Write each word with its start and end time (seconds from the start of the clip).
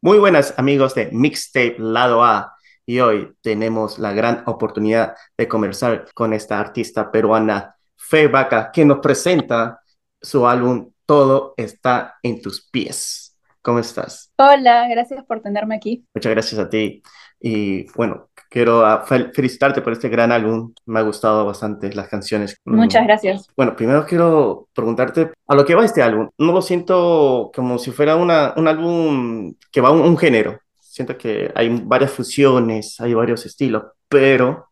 Muy 0.00 0.18
buenas 0.18 0.54
amigos 0.56 0.94
de 0.94 1.10
Mixtape 1.10 1.74
Lado 1.78 2.22
A 2.22 2.54
y 2.86 3.00
hoy 3.00 3.34
tenemos 3.40 3.98
la 3.98 4.12
gran 4.12 4.44
oportunidad 4.46 5.16
de 5.36 5.48
conversar 5.48 6.06
con 6.14 6.32
esta 6.32 6.60
artista 6.60 7.10
peruana, 7.10 7.74
Fe 7.96 8.28
Vaca, 8.28 8.70
que 8.72 8.84
nos 8.84 9.00
presenta 9.00 9.80
su 10.22 10.46
álbum 10.46 10.92
Todo 11.04 11.54
está 11.56 12.14
en 12.22 12.40
tus 12.40 12.70
pies. 12.70 13.36
¿Cómo 13.60 13.80
estás? 13.80 14.32
Hola, 14.36 14.86
gracias 14.88 15.24
por 15.24 15.40
tenerme 15.40 15.74
aquí. 15.74 16.06
Muchas 16.14 16.30
gracias 16.30 16.60
a 16.60 16.68
ti. 16.68 17.02
Y 17.40 17.90
bueno, 17.92 18.28
quiero 18.50 18.84
ah, 18.84 19.04
felicitarte 19.06 19.82
por 19.82 19.92
este 19.92 20.08
gran 20.08 20.32
álbum. 20.32 20.72
Me 20.86 21.00
ha 21.00 21.02
gustado 21.02 21.44
bastante 21.44 21.92
las 21.92 22.08
canciones. 22.08 22.56
Muchas 22.64 23.04
gracias. 23.04 23.46
Bueno, 23.56 23.76
primero 23.76 24.04
quiero 24.06 24.68
preguntarte 24.72 25.32
a 25.46 25.54
lo 25.54 25.64
que 25.64 25.74
va 25.74 25.84
este 25.84 26.02
álbum. 26.02 26.28
No 26.38 26.52
lo 26.52 26.62
siento 26.62 27.50
como 27.54 27.78
si 27.78 27.90
fuera 27.90 28.16
una, 28.16 28.54
un 28.56 28.68
álbum 28.68 29.54
que 29.70 29.80
va 29.80 29.88
a 29.88 29.92
un, 29.92 30.16
género. 30.16 30.58
Siento 30.80 31.16
que 31.16 31.52
hay 31.54 31.68
varias 31.84 32.10
fusiones, 32.10 33.00
hay 33.00 33.14
varios 33.14 33.46
estilos, 33.46 33.84
pero 34.08 34.68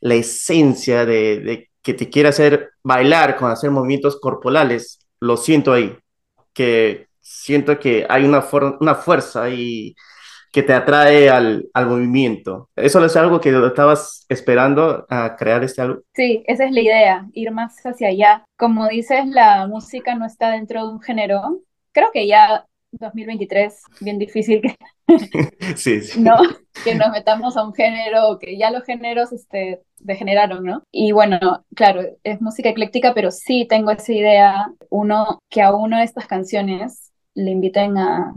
la 0.00 0.14
esencia 0.14 1.04
de, 1.04 1.40
de 1.40 1.70
que 1.82 1.94
te 1.94 2.08
quiere 2.08 2.30
hacer 2.30 2.70
bailar 2.82 3.36
con 3.36 3.50
hacer 3.50 3.70
movimientos 3.70 4.18
corporales, 4.20 5.00
lo 5.20 5.36
siento 5.36 5.72
ahí. 5.72 5.96
Que 6.54 7.08
siento 7.20 7.78
que 7.78 8.06
hay 8.08 8.24
una, 8.24 8.44
una 8.80 8.94
fuerza 8.94 9.42
ahí 9.42 9.94
que 10.56 10.62
te 10.62 10.72
atrae 10.72 11.28
al, 11.28 11.68
al, 11.74 11.86
movimiento. 11.86 12.70
¿Eso 12.76 13.04
es 13.04 13.14
algo 13.14 13.42
que 13.42 13.50
estabas 13.50 14.24
esperando 14.30 15.04
a 15.10 15.36
crear 15.36 15.62
este 15.62 15.82
álbum? 15.82 16.00
Sí, 16.14 16.44
esa 16.46 16.64
es 16.64 16.72
la 16.72 16.80
idea, 16.80 17.26
ir 17.34 17.50
más 17.50 17.76
hacia 17.84 18.08
allá. 18.08 18.42
Como 18.56 18.88
dices, 18.88 19.26
la 19.26 19.66
música 19.66 20.14
no 20.14 20.24
está 20.24 20.50
dentro 20.50 20.86
de 20.86 20.94
un 20.94 21.02
género. 21.02 21.60
Creo 21.92 22.08
que 22.10 22.26
ya 22.26 22.64
2023, 22.92 23.82
bien 24.00 24.18
difícil 24.18 24.62
que, 24.62 24.74
sí, 25.76 26.00
sí. 26.00 26.22
¿no? 26.22 26.38
que 26.82 26.94
nos 26.94 27.10
metamos 27.10 27.58
a 27.58 27.62
un 27.62 27.74
género, 27.74 28.38
que 28.40 28.56
ya 28.56 28.70
los 28.70 28.84
géneros 28.84 29.34
este, 29.34 29.82
degeneraron, 29.98 30.64
¿no? 30.64 30.82
Y 30.90 31.12
bueno, 31.12 31.66
claro, 31.74 32.00
es 32.24 32.40
música 32.40 32.70
ecléctica, 32.70 33.12
pero 33.12 33.30
sí 33.30 33.66
tengo 33.68 33.90
esa 33.90 34.10
idea, 34.10 34.72
uno, 34.88 35.38
que 35.50 35.60
a 35.60 35.74
uno 35.74 35.98
de 35.98 36.04
estas 36.04 36.26
canciones 36.26 37.12
le 37.34 37.50
inviten 37.50 37.98
a, 37.98 38.34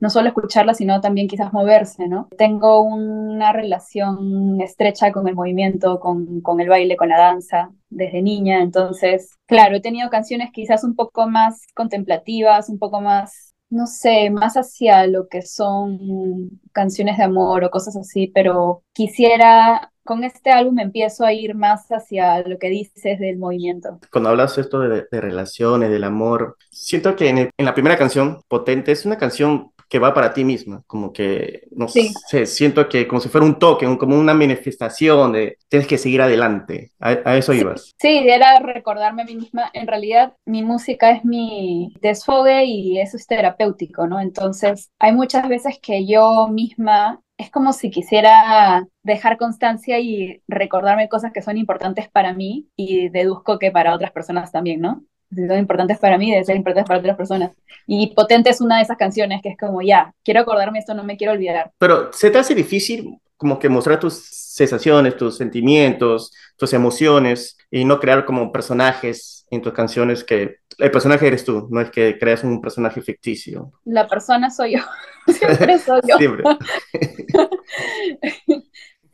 no 0.00 0.10
solo 0.10 0.28
escucharla, 0.28 0.74
sino 0.74 1.00
también 1.00 1.28
quizás 1.28 1.52
moverse, 1.52 2.08
¿no? 2.08 2.28
Tengo 2.36 2.82
una 2.82 3.52
relación 3.52 4.60
estrecha 4.60 5.12
con 5.12 5.26
el 5.28 5.34
movimiento, 5.34 5.98
con, 6.00 6.40
con, 6.40 6.60
el 6.60 6.68
baile, 6.68 6.96
con 6.96 7.08
la 7.08 7.18
danza, 7.18 7.70
desde 7.90 8.22
niña, 8.22 8.62
entonces, 8.62 9.36
claro, 9.46 9.76
he 9.76 9.80
tenido 9.80 10.10
canciones 10.10 10.50
quizás 10.52 10.84
un 10.84 10.94
poco 10.94 11.28
más 11.28 11.66
contemplativas, 11.74 12.68
un 12.68 12.78
poco 12.78 13.00
más, 13.00 13.54
no 13.70 13.86
sé, 13.86 14.30
más 14.30 14.56
hacia 14.56 15.06
lo 15.06 15.28
que 15.28 15.42
son 15.42 16.60
canciones 16.72 17.16
de 17.16 17.24
amor 17.24 17.64
o 17.64 17.70
cosas 17.70 17.96
así, 17.96 18.28
pero 18.28 18.82
quisiera 18.92 19.90
con 20.04 20.24
este 20.24 20.50
álbum 20.50 20.78
empiezo 20.78 21.22
a 21.26 21.34
ir 21.34 21.54
más 21.54 21.86
hacia 21.88 22.40
lo 22.40 22.58
que 22.58 22.70
dices 22.70 23.18
del 23.18 23.36
movimiento. 23.36 23.98
Cuando 24.10 24.30
hablas 24.30 24.56
esto 24.56 24.80
de, 24.80 25.06
de 25.10 25.20
relaciones, 25.20 25.90
del 25.90 26.04
amor, 26.04 26.56
siento 26.70 27.14
que 27.14 27.28
en, 27.28 27.38
en, 27.38 27.50
la 27.58 27.74
primera 27.74 27.98
canción, 27.98 28.40
Potente, 28.48 28.92
es 28.92 29.04
una 29.04 29.18
canción 29.18 29.70
que 29.88 29.98
va 29.98 30.12
para 30.12 30.32
ti 30.32 30.44
misma, 30.44 30.82
como 30.86 31.12
que, 31.12 31.62
no 31.70 31.88
sé, 31.88 32.46
siento 32.46 32.88
que 32.88 33.08
como 33.08 33.20
si 33.20 33.28
fuera 33.28 33.46
un 33.46 33.58
toque, 33.58 33.86
como 33.98 34.18
una 34.18 34.34
manifestación 34.34 35.32
de 35.32 35.56
tienes 35.68 35.88
que 35.88 35.98
seguir 35.98 36.20
adelante, 36.20 36.92
a, 37.00 37.36
eso 37.36 37.52
ibas. 37.54 37.94
Sí, 37.98 38.18
era 38.28 38.60
recordarme 38.60 39.22
a 39.22 39.24
mí 39.24 39.36
misma, 39.36 39.70
en 39.72 39.86
realidad 39.86 40.34
mi 40.44 40.62
música 40.62 41.10
es 41.10 41.24
mi 41.24 41.94
desfogue 42.00 42.64
y 42.64 43.00
eso 43.00 43.16
es 43.16 43.26
terapéutico, 43.26 44.06
¿no? 44.06 44.20
Entonces, 44.20 44.90
hay 44.98 45.12
muchas 45.12 45.48
veces 45.48 45.78
que 45.80 46.06
yo 46.06 46.48
misma 46.48 47.20
es 47.38 47.50
como 47.50 47.72
si 47.72 47.90
quisiera 47.90 48.86
dejar 49.04 49.38
constancia 49.38 50.00
y 50.00 50.42
recordarme 50.48 51.08
cosas 51.08 51.32
que 51.32 51.40
son 51.40 51.56
importantes 51.56 52.08
para 52.10 52.34
mí 52.34 52.66
y 52.76 53.08
deduzco 53.10 53.60
que 53.60 53.70
para 53.70 53.94
otras 53.94 54.10
personas 54.10 54.50
también, 54.50 54.80
¿no? 54.80 55.04
Si 55.34 55.46
son 55.46 55.58
importantes 55.58 55.98
para 55.98 56.18
mí, 56.18 56.30
deben 56.30 56.44
ser 56.44 56.56
importantes 56.56 56.88
para 56.88 57.00
otras 57.00 57.16
personas. 57.16 57.52
Y 57.86 58.14
Potente 58.14 58.50
es 58.50 58.60
una 58.60 58.76
de 58.76 58.82
esas 58.82 58.96
canciones 58.96 59.40
que 59.42 59.50
es 59.50 59.56
como, 59.58 59.82
ya, 59.82 60.14
quiero 60.24 60.40
acordarme 60.40 60.78
esto, 60.78 60.94
no 60.94 61.04
me 61.04 61.16
quiero 61.16 61.32
olvidar. 61.32 61.72
Pero 61.78 62.12
se 62.12 62.30
te 62.30 62.38
hace 62.38 62.54
difícil 62.54 63.18
como 63.36 63.58
que 63.58 63.68
mostrar 63.68 64.00
tus 64.00 64.14
sensaciones, 64.14 65.16
tus 65.16 65.36
sentimientos, 65.36 66.32
tus 66.56 66.72
emociones 66.72 67.56
y 67.70 67.84
no 67.84 68.00
crear 68.00 68.24
como 68.24 68.50
personajes 68.50 69.46
en 69.50 69.62
tus 69.62 69.72
canciones 69.72 70.24
que 70.24 70.56
el 70.78 70.90
personaje 70.90 71.26
eres 71.26 71.44
tú, 71.44 71.68
no 71.70 71.80
es 71.80 71.90
que 71.90 72.18
creas 72.18 72.44
un 72.44 72.60
personaje 72.60 73.00
ficticio. 73.00 73.72
La 73.84 74.06
persona 74.06 74.50
soy 74.50 74.74
yo, 74.74 74.80
siempre 75.26 75.78
soy 75.78 76.00
yo. 76.06 76.18
Siempre. 76.18 76.44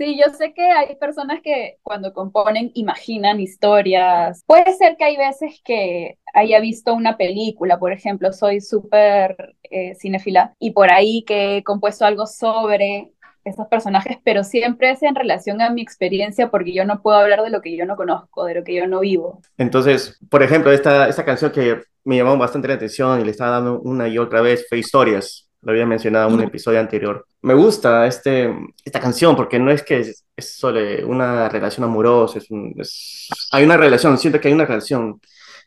Sí, 0.05 0.19
yo 0.19 0.31
sé 0.35 0.53
que 0.53 0.71
hay 0.71 0.97
personas 0.97 1.41
que 1.43 1.79
cuando 1.83 2.13
componen 2.13 2.71
imaginan 2.75 3.41
historias. 3.41 4.45
Puede 4.47 4.75
ser 4.77 4.99
que 4.99 5.05
hay 5.05 5.17
veces 5.17 5.63
que 5.65 6.19
haya 6.35 6.61
visto 6.61 6.93
una 6.93 7.17
película, 7.17 7.79
por 7.79 7.91
ejemplo, 7.91 8.31
soy 8.31 8.61
súper 8.61 9.57
eh, 9.63 9.95
cinéfila 9.95 10.55
y 10.59 10.73
por 10.73 10.93
ahí 10.93 11.25
que 11.27 11.57
he 11.57 11.65
compuesto 11.65 12.05
algo 12.05 12.27
sobre 12.27 13.13
esos 13.45 13.67
personajes, 13.69 14.19
pero 14.23 14.45
siempre 14.45 14.91
es 14.91 15.03
en 15.03 15.15
relación 15.15 15.63
a 15.63 15.71
mi 15.71 15.81
experiencia 15.81 16.51
porque 16.51 16.75
yo 16.75 16.85
no 16.85 17.01
puedo 17.01 17.17
hablar 17.17 17.43
de 17.43 17.49
lo 17.49 17.63
que 17.63 17.75
yo 17.75 17.87
no 17.87 17.97
conozco, 17.97 18.45
de 18.45 18.57
lo 18.57 18.65
que 18.65 18.75
yo 18.75 18.87
no 18.87 19.01
vivo. 19.01 19.41
Entonces, 19.57 20.19
por 20.29 20.43
ejemplo, 20.43 20.71
esta, 20.71 21.09
esta 21.09 21.25
canción 21.25 21.51
que 21.51 21.81
me 22.05 22.19
llamó 22.19 22.37
bastante 22.37 22.69
la 22.69 22.75
atención 22.75 23.23
y 23.23 23.25
le 23.25 23.31
estaba 23.31 23.53
dando 23.53 23.81
una 23.81 24.07
y 24.07 24.19
otra 24.19 24.43
vez 24.43 24.67
fue 24.69 24.77
Historias 24.77 25.49
lo 25.65 25.73
había 25.73 25.87
mencionado 25.87 26.29
en 26.29 26.35
un 26.35 26.43
episodio 26.43 26.81
anterior. 26.81 27.27
Me 27.43 27.55
gusta 27.55 28.07
este, 28.07 28.55
esta 28.85 29.01
canción 29.01 29.35
porque 29.35 29.59
no 29.59 29.71
es 29.71 29.83
que 29.83 30.01
es, 30.01 30.25
solo 30.37 30.81
una 31.07 31.49
relación 31.49 31.85
amorosa, 31.85 32.39
es, 32.39 33.29
hay 33.51 33.65
una 33.65 33.77
relación, 33.77 34.19
siento 34.19 34.41
que 34.41 34.49
hay 34.49 34.55
una 34.55 34.67
relación, 34.67 35.21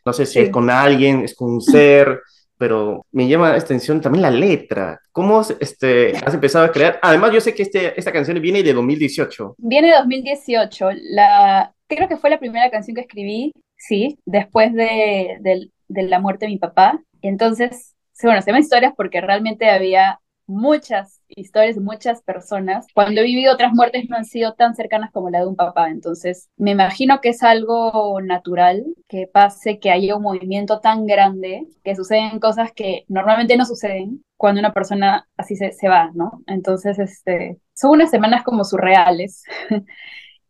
no 0.04 0.12
sé 0.12 0.26
si 0.26 0.40
es 0.40 0.50
con 0.50 0.70
alguien, 0.70 1.24
es 1.24 1.34
con 1.34 1.52
un 1.52 1.60
ser, 1.60 2.20
pero 2.58 3.06
me 3.12 3.28
llama 3.28 3.50
la 3.50 3.56
atención 3.56 4.00
también 4.00 4.22
la 4.22 4.30
letra. 4.30 5.00
¿Cómo 5.12 5.42
este, 5.60 6.16
has 6.16 6.34
empezado 6.34 6.64
a 6.64 6.72
crear? 6.72 6.98
Además, 7.02 7.32
yo 7.32 7.40
sé 7.40 7.54
que 7.54 7.62
este, 7.62 7.98
esta 7.98 8.12
canción 8.12 8.40
viene 8.42 8.62
de 8.62 8.72
2018. 8.72 9.54
Viene 9.58 9.88
de 9.88 9.96
2018. 9.98 10.88
La, 11.12 11.72
creo 11.86 12.08
que 12.08 12.16
fue 12.16 12.30
la 12.30 12.40
primera 12.40 12.68
canción 12.70 12.94
que 12.94 13.02
escribí, 13.02 13.52
sí, 13.76 14.18
después 14.26 14.74
de, 14.74 15.38
de, 15.40 15.70
de 15.86 16.02
la 16.02 16.18
muerte 16.18 16.46
de 16.46 16.52
mi 16.52 16.58
papá. 16.58 17.00
Entonces, 17.22 17.94
bueno, 18.26 18.42
se 18.42 18.46
llaman 18.50 18.62
historias 18.62 18.92
porque 18.96 19.20
realmente 19.20 19.70
había 19.70 20.20
muchas 20.48 21.20
historias 21.28 21.76
muchas 21.76 22.22
personas. 22.22 22.86
Cuando 22.94 23.20
he 23.20 23.24
vivido 23.24 23.52
otras 23.52 23.72
muertes 23.72 24.08
no 24.08 24.16
han 24.16 24.24
sido 24.24 24.54
tan 24.54 24.74
cercanas 24.74 25.10
como 25.12 25.30
la 25.30 25.40
de 25.40 25.46
un 25.46 25.56
papá, 25.56 25.90
entonces 25.90 26.48
me 26.56 26.72
imagino 26.72 27.20
que 27.20 27.28
es 27.30 27.42
algo 27.42 28.20
natural 28.22 28.84
que 29.08 29.26
pase, 29.26 29.78
que 29.78 29.90
haya 29.90 30.16
un 30.16 30.22
movimiento 30.22 30.80
tan 30.80 31.06
grande, 31.06 31.66
que 31.84 31.94
suceden 31.94 32.40
cosas 32.40 32.72
que 32.72 33.04
normalmente 33.08 33.56
no 33.56 33.66
suceden 33.66 34.24
cuando 34.36 34.60
una 34.60 34.72
persona 34.72 35.28
así 35.36 35.56
se, 35.56 35.72
se 35.72 35.88
va, 35.88 36.10
¿no? 36.14 36.42
Entonces, 36.46 36.98
este, 36.98 37.58
son 37.74 37.90
unas 37.92 38.10
semanas 38.10 38.42
como 38.44 38.64
surreales. 38.64 39.42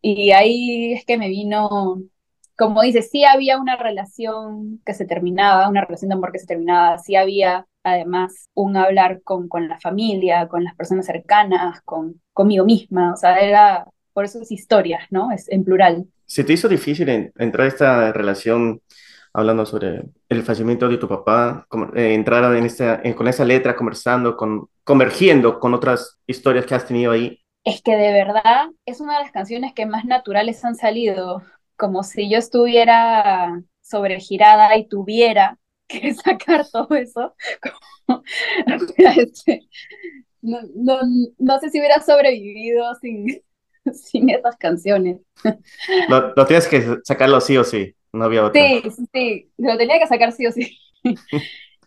y 0.03 0.31
ahí 0.33 0.93
es 0.95 1.05
que 1.05 1.19
me 1.19 1.29
vino 1.29 2.03
como 2.59 2.83
dices, 2.83 3.09
sí 3.11 3.25
había 3.25 3.61
una 3.61 3.77
relación 3.77 4.81
que 4.85 4.93
se 4.93 5.07
terminaba, 5.07 5.69
una 5.69 5.83
relación 5.85 6.09
de 6.09 6.17
amor 6.17 6.33
que 6.33 6.41
se 6.41 6.47
terminaba, 6.47 6.99
sí 6.99 7.15
había 7.15 7.67
además 7.85 8.49
un 8.53 8.77
hablar 8.77 9.23
con, 9.23 9.49
con 9.49 9.69
la 9.69 9.79
familia, 9.79 10.49
con 10.49 10.65
las 10.65 10.75
personas 10.75 11.07
cercanas, 11.07 11.81
con 11.83 12.21
conmigo 12.33 12.65
misma, 12.65 13.13
o 13.13 13.17
sea, 13.17 13.39
era, 13.39 13.87
por 14.13 14.25
eso 14.25 14.43
es 14.43 14.51
historias, 14.51 15.07
¿no? 15.11 15.31
Es 15.31 15.49
en 15.49 15.65
plural. 15.65 16.07
¿Se 16.27 16.43
te 16.43 16.53
hizo 16.53 16.69
difícil 16.69 17.09
entrar 17.09 17.65
a 17.65 17.69
esta 17.69 18.13
relación 18.13 18.83
hablando 19.33 19.65
sobre 19.65 20.03
el 20.29 20.43
fallecimiento 20.43 20.89
de 20.89 20.99
tu 20.99 21.07
papá, 21.07 21.65
eh, 21.95 22.15
entrar 22.15 22.57
en 22.57 22.67
esta, 22.67 23.01
con 23.15 23.29
esa 23.29 23.45
letra, 23.45 23.77
conversando, 23.77 24.37
con, 24.37 24.69
convergiendo 24.83 25.61
con 25.61 25.75
otras 25.75 26.19
historias 26.27 26.67
que 26.67 26.75
has 26.75 26.87
tenido 26.87 27.13
ahí? 27.13 27.41
Es 27.63 27.83
que 27.83 27.97
de 27.97 28.13
verdad 28.13 28.71
es 28.85 29.01
una 29.01 29.19
de 29.19 29.23
las 29.23 29.33
canciones 29.33 29.75
que 29.75 29.87
más 29.87 30.05
naturales 30.05 30.65
han 30.65 30.75
salido 30.75 31.43
como 31.79 32.03
si 32.03 32.29
yo 32.29 32.39
estuviera 32.39 33.63
sobregirada 33.81 34.77
y 34.77 34.87
tuviera 34.87 35.59
que 35.89 36.13
sacar 36.13 36.67
todo 36.71 36.95
eso. 36.95 37.35
Este, 38.97 39.69
no, 40.41 40.61
no, 40.75 41.01
no, 41.39 41.59
sé 41.59 41.69
si 41.71 41.79
hubiera 41.79 42.01
sobrevivido 42.01 42.95
sin, 43.03 43.43
sin 43.93 44.31
esas 44.31 44.57
canciones. 44.57 45.21
Lo, 46.09 46.33
lo, 46.35 46.47
tienes 46.47 46.69
que 46.69 46.97
sacarlo 47.05 47.41
sí 47.41 47.57
o 47.59 47.65
sí, 47.65 47.95
no 48.13 48.25
había 48.25 48.47
otra. 48.47 48.63
Sí, 48.63 48.83
sí, 49.13 49.51
lo 49.59 49.77
tenía 49.77 49.99
que 49.99 50.07
sacar 50.07 50.33
sí 50.33 50.47
o 50.47 50.53
sí. 50.53 50.79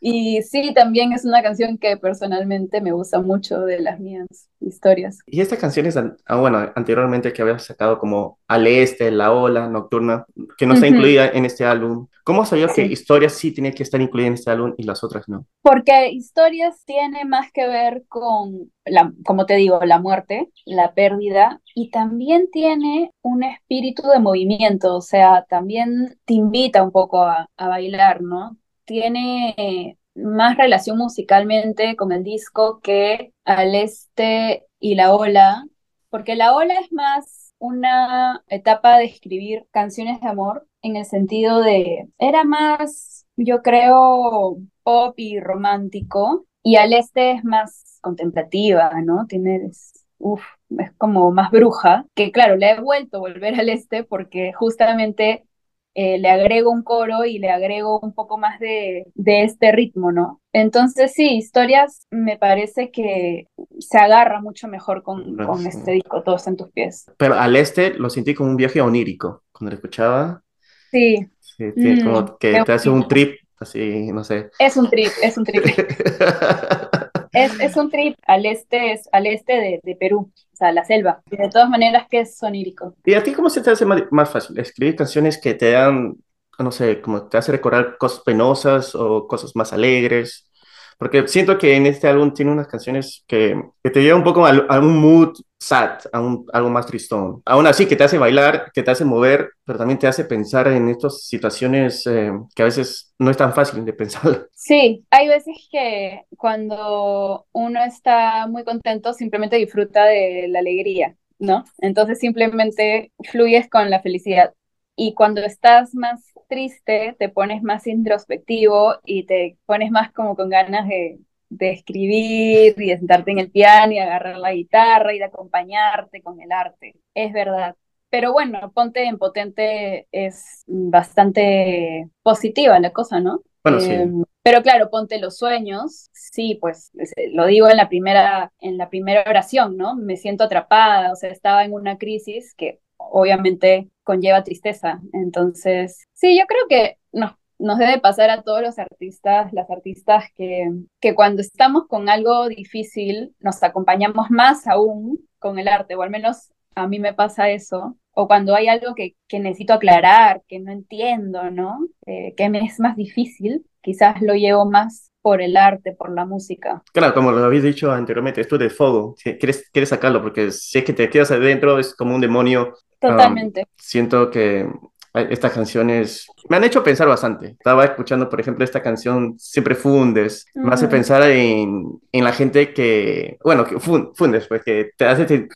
Y 0.04 0.42
sí, 0.42 0.74
también 0.74 1.14
es 1.14 1.26
una 1.26 1.44
canción 1.44 1.78
que 1.78 1.96
personalmente 1.96 2.82
me 2.82 2.92
gusta 2.92 3.22
mucho 3.22 3.62
de 3.62 3.80
las 3.80 4.00
mías 4.00 4.26
historias. 4.60 5.20
Y 5.28 5.42
esta 5.42 5.58
canción 5.58 5.86
es, 5.86 5.96
ah, 5.96 6.36
bueno, 6.38 6.72
anteriormente 6.76 7.32
que 7.32 7.44
había 7.44 7.60
sacado 7.60 8.00
como 8.00 8.40
Al 8.48 8.66
Este, 8.66 9.12
La 9.12 9.32
Ola, 9.32 9.68
Nocturna, 9.70 10.26
que 10.58 10.66
no 10.66 10.74
está 10.74 10.88
incluida 10.88 11.30
en 11.30 11.46
este 11.46 11.66
álbum. 11.66 12.08
¿Cómo 12.24 12.46
sabía 12.46 12.68
que 12.68 12.84
historias 12.84 13.34
sí 13.34 13.52
tenía 13.52 13.74
que 13.74 13.84
estar 13.84 14.02
incluida 14.02 14.28
en 14.28 14.34
este 14.34 14.50
álbum 14.50 14.74
y 14.76 14.84
las 14.84 15.04
otras 15.04 15.30
no? 15.30 15.46
Porque 15.62 16.10
historias 16.10 16.84
tiene 16.86 17.24
más 17.26 17.52
que 17.52 17.68
ver 17.68 18.04
con, 18.08 18.72
la, 18.86 19.14
como 19.24 19.46
te 19.46 19.56
digo, 19.56 19.80
la 19.86 20.00
muerte, 20.00 20.50
la 20.66 20.94
pérdida, 20.96 21.62
y 21.76 21.92
también 21.92 22.50
tiene 22.52 23.12
un 23.22 23.44
espíritu 23.44 24.08
de 24.08 24.20
movimiento, 24.20 24.96
o 24.96 25.02
sea, 25.02 25.46
también 25.48 26.18
te 26.26 26.34
invita 26.34 26.82
un 26.82 26.92
poco 26.92 27.24
a, 27.24 27.48
a 27.56 27.68
bailar, 27.68 28.22
¿no? 28.22 28.58
Tiene 28.86 29.98
más 30.16 30.58
relación 30.58 30.98
musicalmente 30.98 31.96
con 31.96 32.12
el 32.12 32.24
disco 32.24 32.80
que 32.82 33.34
al 33.46 33.76
este 33.76 34.66
y 34.80 34.96
la 34.96 35.14
ola, 35.16 35.66
porque 36.10 36.36
la 36.36 36.54
ola 36.56 36.76
es 36.76 36.92
más 36.92 37.54
una 37.60 38.44
etapa 38.48 38.98
de 38.98 39.06
escribir 39.06 39.68
canciones 39.72 40.20
de 40.20 40.28
amor 40.28 40.68
en 40.82 40.96
el 40.96 41.06
sentido 41.06 41.62
de, 41.62 42.10
era 42.18 42.44
más, 42.44 43.26
yo 43.36 43.62
creo, 43.62 44.58
pop 44.84 45.14
y 45.18 45.40
romántico, 45.40 46.46
y 46.64 46.76
al 46.78 46.94
este 46.94 47.32
es 47.32 47.44
más 47.44 48.00
contemplativa, 48.02 48.92
¿no? 49.04 49.28
Tiene, 49.28 49.70
uff, 50.18 50.44
es 50.78 50.92
como 50.98 51.32
más 51.32 51.52
bruja, 51.52 52.06
que 52.16 52.32
claro, 52.32 52.56
le 52.56 52.72
he 52.72 52.82
vuelto 52.82 53.18
a 53.18 53.20
volver 53.22 53.60
al 53.60 53.70
este 53.70 54.04
porque 54.04 54.54
justamente 54.54 55.46
eh, 55.94 56.18
le 56.20 56.30
agrego 56.30 56.72
un 56.72 56.84
coro 56.84 57.26
y 57.26 57.38
le 57.40 57.50
agrego 57.50 58.00
un 58.00 58.14
poco 58.14 58.38
más 58.38 58.60
de, 58.60 59.08
de, 59.14 59.44
este 59.44 59.72
ritmo, 59.74 60.12
¿no? 60.12 60.42
Entonces 60.54 61.12
sí, 61.14 61.36
historias 61.36 62.08
me 62.10 62.38
parece 62.38 62.92
que 62.92 63.48
se 63.80 63.98
agarra 63.98 64.40
mucho 64.42 64.68
mejor 64.70 65.04
con, 65.04 65.36
con 65.36 65.68
este 65.68 65.92
disco, 65.92 66.24
Todos 66.24 66.48
en 66.48 66.56
tus 66.56 66.72
pies. 66.72 67.06
Pero 67.18 67.36
al 67.36 67.56
este 67.56 67.94
lo 67.94 68.10
sentí 68.10 68.34
como 68.34 68.50
un 68.50 68.56
viaje 68.56 68.80
onírico, 68.80 69.44
cuando 69.52 69.72
lo 69.72 69.76
escuchaba. 69.76 70.44
Sí. 70.92 71.28
sí 71.40 72.04
como 72.04 72.22
mm, 72.22 72.38
que 72.40 72.64
te 72.64 72.72
hace 72.72 72.90
un 72.90 73.08
trip, 73.08 73.36
así, 73.60 74.12
no 74.14 74.24
sé. 74.24 74.50
Es 74.60 74.78
un 74.78 74.90
trip, 74.90 75.12
es 75.22 75.38
un 75.38 75.44
trip. 75.44 75.64
es, 77.34 77.60
es, 77.60 77.78
un 77.78 77.90
trip 77.90 78.16
al 78.26 78.46
este, 78.46 78.94
es, 78.94 79.10
al 79.12 79.28
este 79.28 79.54
de, 79.54 79.80
de 79.84 79.96
Perú 79.96 80.32
sea, 80.62 80.72
la 80.72 80.86
selva. 80.86 81.22
Y 81.30 81.38
de 81.38 81.50
todas 81.50 81.70
maneras 81.70 82.08
que 82.10 82.22
es 82.22 82.38
sonírico. 82.38 82.96
¿Y 83.04 83.16
a 83.16 83.24
ti 83.24 83.34
cómo 83.34 83.50
se 83.50 83.62
te 83.62 83.72
hace 83.72 83.86
más, 83.86 84.30
fácil? 84.30 84.58
¿Escribir 84.60 84.96
canciones 84.96 85.40
que 85.42 85.54
te 85.56 85.72
dan, 85.72 86.16
no 86.60 86.72
sé, 86.72 87.02
como 87.02 87.28
te 87.28 87.38
hace 87.38 87.52
recordar 87.52 87.98
cosas 87.98 88.22
penosas 88.22 88.96
o 88.96 89.28
cosas 89.28 89.56
más 89.56 89.74
alegres? 89.74 90.50
Porque 90.98 91.28
siento 91.28 91.58
que 91.58 91.76
en 91.76 91.88
este 91.88 92.08
álbum 92.08 92.34
tiene 92.34 92.52
unas 92.52 92.68
canciones 92.68 93.24
que, 93.28 93.60
que 93.84 93.90
te 93.90 94.04
llevan 94.04 94.20
un 94.20 94.24
poco 94.24 94.46
a, 94.46 94.52
a 94.52 94.80
un 94.80 94.98
mood 95.00 95.34
sad, 95.62 96.00
a 96.12 96.20
un, 96.20 96.46
algo 96.52 96.70
más 96.70 96.88
tristón. 96.88 97.42
Aún 97.46 97.68
así, 97.68 97.86
que 97.86 97.96
te 97.96 98.04
hace 98.04 98.18
bailar, 98.18 98.72
que 98.74 98.82
te 98.82 98.90
hace 98.90 99.06
mover, 99.06 99.52
pero 99.64 99.78
también 99.78 100.00
te 100.00 100.08
hace 100.08 100.26
pensar 100.26 100.68
en 100.68 100.90
estas 100.90 101.24
situaciones 101.26 102.06
eh, 102.08 102.32
que 102.56 102.64
a 102.64 102.66
veces 102.66 103.14
no 103.20 103.30
es 103.30 103.38
tan 103.38 103.54
fácil 103.54 103.86
de 103.86 103.94
pensar. 103.94 104.48
Sí, 104.62 105.04
hay 105.10 105.28
veces 105.28 105.68
que 105.72 106.22
cuando 106.38 107.48
uno 107.52 107.84
está 107.84 108.46
muy 108.48 108.64
contento, 108.64 109.12
simplemente 109.14 109.56
disfruta 109.56 110.06
de 110.06 110.48
la 110.50 110.60
alegría, 110.60 111.16
¿no? 111.40 111.66
Entonces 111.80 112.20
simplemente 112.20 113.12
fluyes 113.24 113.68
con 113.70 113.90
la 113.90 114.02
felicidad. 114.02 114.54
Y 114.96 115.16
cuando 115.16 115.42
estás 115.42 115.96
más 115.96 116.22
triste, 116.48 117.16
te 117.18 117.30
pones 117.30 117.64
más 117.64 117.88
introspectivo 117.88 118.96
y 119.04 119.26
te 119.26 119.58
pones 119.66 119.90
más 119.90 120.12
como 120.14 120.36
con 120.36 120.50
ganas 120.50 120.88
de, 120.88 121.20
de 121.52 121.72
escribir 121.72 122.76
y 122.78 122.88
de 122.88 122.98
sentarte 122.98 123.32
en 123.32 123.40
el 123.40 123.52
piano 123.52 123.92
y 123.92 124.00
agarrar 124.00 124.38
la 124.38 124.54
guitarra 124.54 125.14
y 125.14 125.20
de 125.20 125.26
acompañarte 125.26 126.22
con 126.22 126.40
el 126.42 126.52
arte. 126.52 126.96
Es 127.14 127.34
verdad. 127.34 127.76
Pero 128.10 128.34
bueno, 128.34 128.72
Ponte 128.74 129.04
en 129.04 129.18
Potente 129.18 130.08
es 130.12 130.64
bastante 130.66 132.10
positiva 132.24 132.80
la 132.80 132.92
cosa, 132.92 133.20
¿no? 133.20 133.42
Bueno, 133.64 133.80
sí. 133.80 133.92
Em, 133.92 134.24
pero 134.44 134.64
claro, 134.64 134.90
ponte 134.90 135.20
los 135.20 135.38
sueños, 135.38 136.10
sí, 136.14 136.58
pues 136.60 136.92
lo 137.32 137.46
digo 137.46 137.70
en 137.70 137.78
la 137.78 137.90
primera, 137.90 138.52
en 138.60 138.78
la 138.78 138.90
primera 138.90 139.24
oración, 139.30 139.78
¿no? 139.78 139.96
Me 139.96 140.18
siento 140.18 140.46
atrapada, 140.46 141.12
o 141.12 141.16
sea, 141.16 141.30
estaba 141.30 141.64
en 141.64 141.74
una 141.74 141.98
crisis 141.98 142.56
que 142.56 142.80
obviamente 142.98 143.90
conlleva 144.04 144.44
tristeza. 144.44 145.00
Entonces, 145.14 146.08
sí, 146.14 146.38
yo 146.40 146.46
creo 146.48 146.68
que 146.68 146.98
no, 147.12 147.38
nos 147.62 147.78
debe 147.78 148.00
pasar 148.00 148.30
a 148.30 148.42
todos 148.42 148.62
los 148.62 148.80
artistas, 148.80 149.54
las 149.54 149.70
artistas 149.70 150.26
que, 150.36 150.70
que 151.00 151.16
cuando 151.16 151.42
estamos 151.42 151.88
con 151.88 152.10
algo 152.10 152.48
difícil 152.50 153.36
nos 153.40 153.62
acompañamos 153.64 154.30
más 154.30 154.68
aún 154.68 155.20
con 155.40 155.60
el 155.60 155.68
arte, 155.68 155.96
o 155.96 156.02
al 156.02 156.10
menos 156.10 156.52
a 156.76 156.88
mí 156.88 157.00
me 157.00 157.14
pasa 157.14 157.50
eso, 157.50 157.98
o 158.14 158.28
cuando 158.28 158.56
hay 158.56 158.68
algo 158.68 158.96
que, 158.96 159.16
que 159.28 159.40
necesito 159.40 159.74
aclarar, 159.74 160.42
que 160.48 160.60
no 160.60 160.72
entiendo, 160.72 161.50
¿no? 161.52 161.88
Eh, 162.06 162.34
que 162.36 162.50
me 162.50 162.60
es 162.60 162.80
más 162.80 162.96
difícil, 162.96 163.66
quizás 163.82 164.22
lo 164.22 164.34
llevo 164.34 164.70
más 164.70 165.12
por 165.22 165.42
el 165.42 165.56
arte, 165.56 165.94
por 165.94 166.12
la 166.12 166.26
música. 166.26 166.82
Claro, 166.94 167.14
como 167.14 167.32
lo 167.32 167.44
habéis 167.44 167.64
dicho 167.64 167.92
anteriormente, 167.92 168.42
esto 168.42 168.58
de 168.58 168.70
fuego, 168.70 169.16
quieres, 169.22 169.70
quieres 169.72 169.90
sacarlo 169.90 170.22
porque 170.22 170.52
si 170.52 170.80
es 170.80 170.86
que 170.86 170.94
te 170.94 171.10
quedas 171.10 171.32
adentro 171.32 171.78
es 171.80 171.94
como 171.94 172.16
un 172.16 172.22
demonio. 172.22 172.74
Totalmente. 173.00 173.66
siento 173.78 174.30
que 174.30 174.68
estas 175.14 175.52
canciones 175.52 176.28
me 176.50 176.58
han 176.58 176.64
hecho 176.64 176.84
pensar 176.84 177.08
bastante. 177.08 177.48
Estaba 177.48 177.86
escuchando, 177.86 178.30
por 178.30 178.40
ejemplo, 178.40 178.64
esta 178.64 178.82
canción 178.82 179.38
Siempre 179.38 179.76
Fundes. 179.76 180.46
Me 180.54 180.74
hace 180.74 180.88
pensar 180.88 181.24
en, 181.24 182.00
en, 182.12 182.24
la 182.24 182.32
gente 182.32 182.74
que, 182.74 183.38
bueno, 183.44 183.66
que 183.66 183.80
fundes, 183.80 184.48
pues 184.48 184.64
que 184.64 184.92
te 184.98 185.06
hace, 185.06 185.48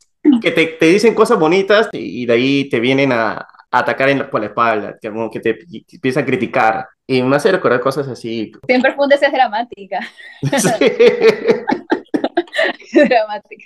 que 0.42 0.52
te, 0.52 0.66
te, 0.68 0.86
dicen 0.86 1.14
cosas 1.14 1.40
bonitas 1.40 1.90
y 1.94 2.26
de 2.26 2.34
ahí 2.34 2.70
te 2.70 2.80
vienen 2.80 3.12
a, 3.12 3.48
atacar 3.72 4.10
en 4.10 4.20
la, 4.20 4.30
por 4.30 4.42
la 4.42 4.48
espalda, 4.48 4.98
que, 5.02 5.10
como 5.10 5.30
que 5.30 5.40
te, 5.40 5.54
te 5.54 5.84
empiezan 5.94 6.24
a 6.24 6.26
criticar. 6.26 6.88
Y 7.08 7.22
me 7.22 7.36
hace 7.36 7.52
recordar 7.52 7.80
cosas 7.80 8.08
así. 8.08 8.52
Siempre 8.66 8.94
Fundes 8.94 9.22
es 9.22 9.32
dramática. 9.32 10.00
dramática. 12.94 13.66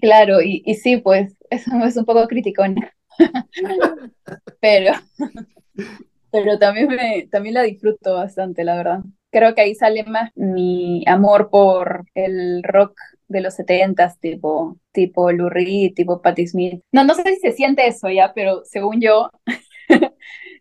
Claro, 0.00 0.40
y, 0.40 0.62
y, 0.64 0.74
sí, 0.74 0.96
pues 0.96 1.36
eso 1.50 1.70
es 1.84 1.96
un 1.96 2.04
poco 2.04 2.26
criticona. 2.26 2.92
Pero, 4.60 4.92
pero 6.30 6.58
también, 6.58 6.88
me, 6.88 7.28
también 7.30 7.54
la 7.54 7.62
disfruto 7.62 8.14
bastante, 8.14 8.64
la 8.64 8.76
verdad. 8.76 9.00
Creo 9.32 9.54
que 9.54 9.60
ahí 9.60 9.74
sale 9.74 10.04
más 10.04 10.32
mi 10.34 11.04
amor 11.06 11.50
por 11.50 12.04
el 12.14 12.62
rock 12.64 12.98
de 13.28 13.40
los 13.40 13.54
setentas, 13.54 14.18
tipo, 14.18 14.76
tipo 14.92 15.30
Reed, 15.30 15.94
tipo 15.94 16.20
Patti 16.20 16.48
Smith. 16.48 16.82
No, 16.90 17.04
no 17.04 17.14
sé 17.14 17.22
si 17.22 17.36
se 17.36 17.52
siente 17.52 17.86
eso 17.86 18.08
ya, 18.10 18.32
pero 18.34 18.62
según 18.64 19.00
yo, 19.00 19.30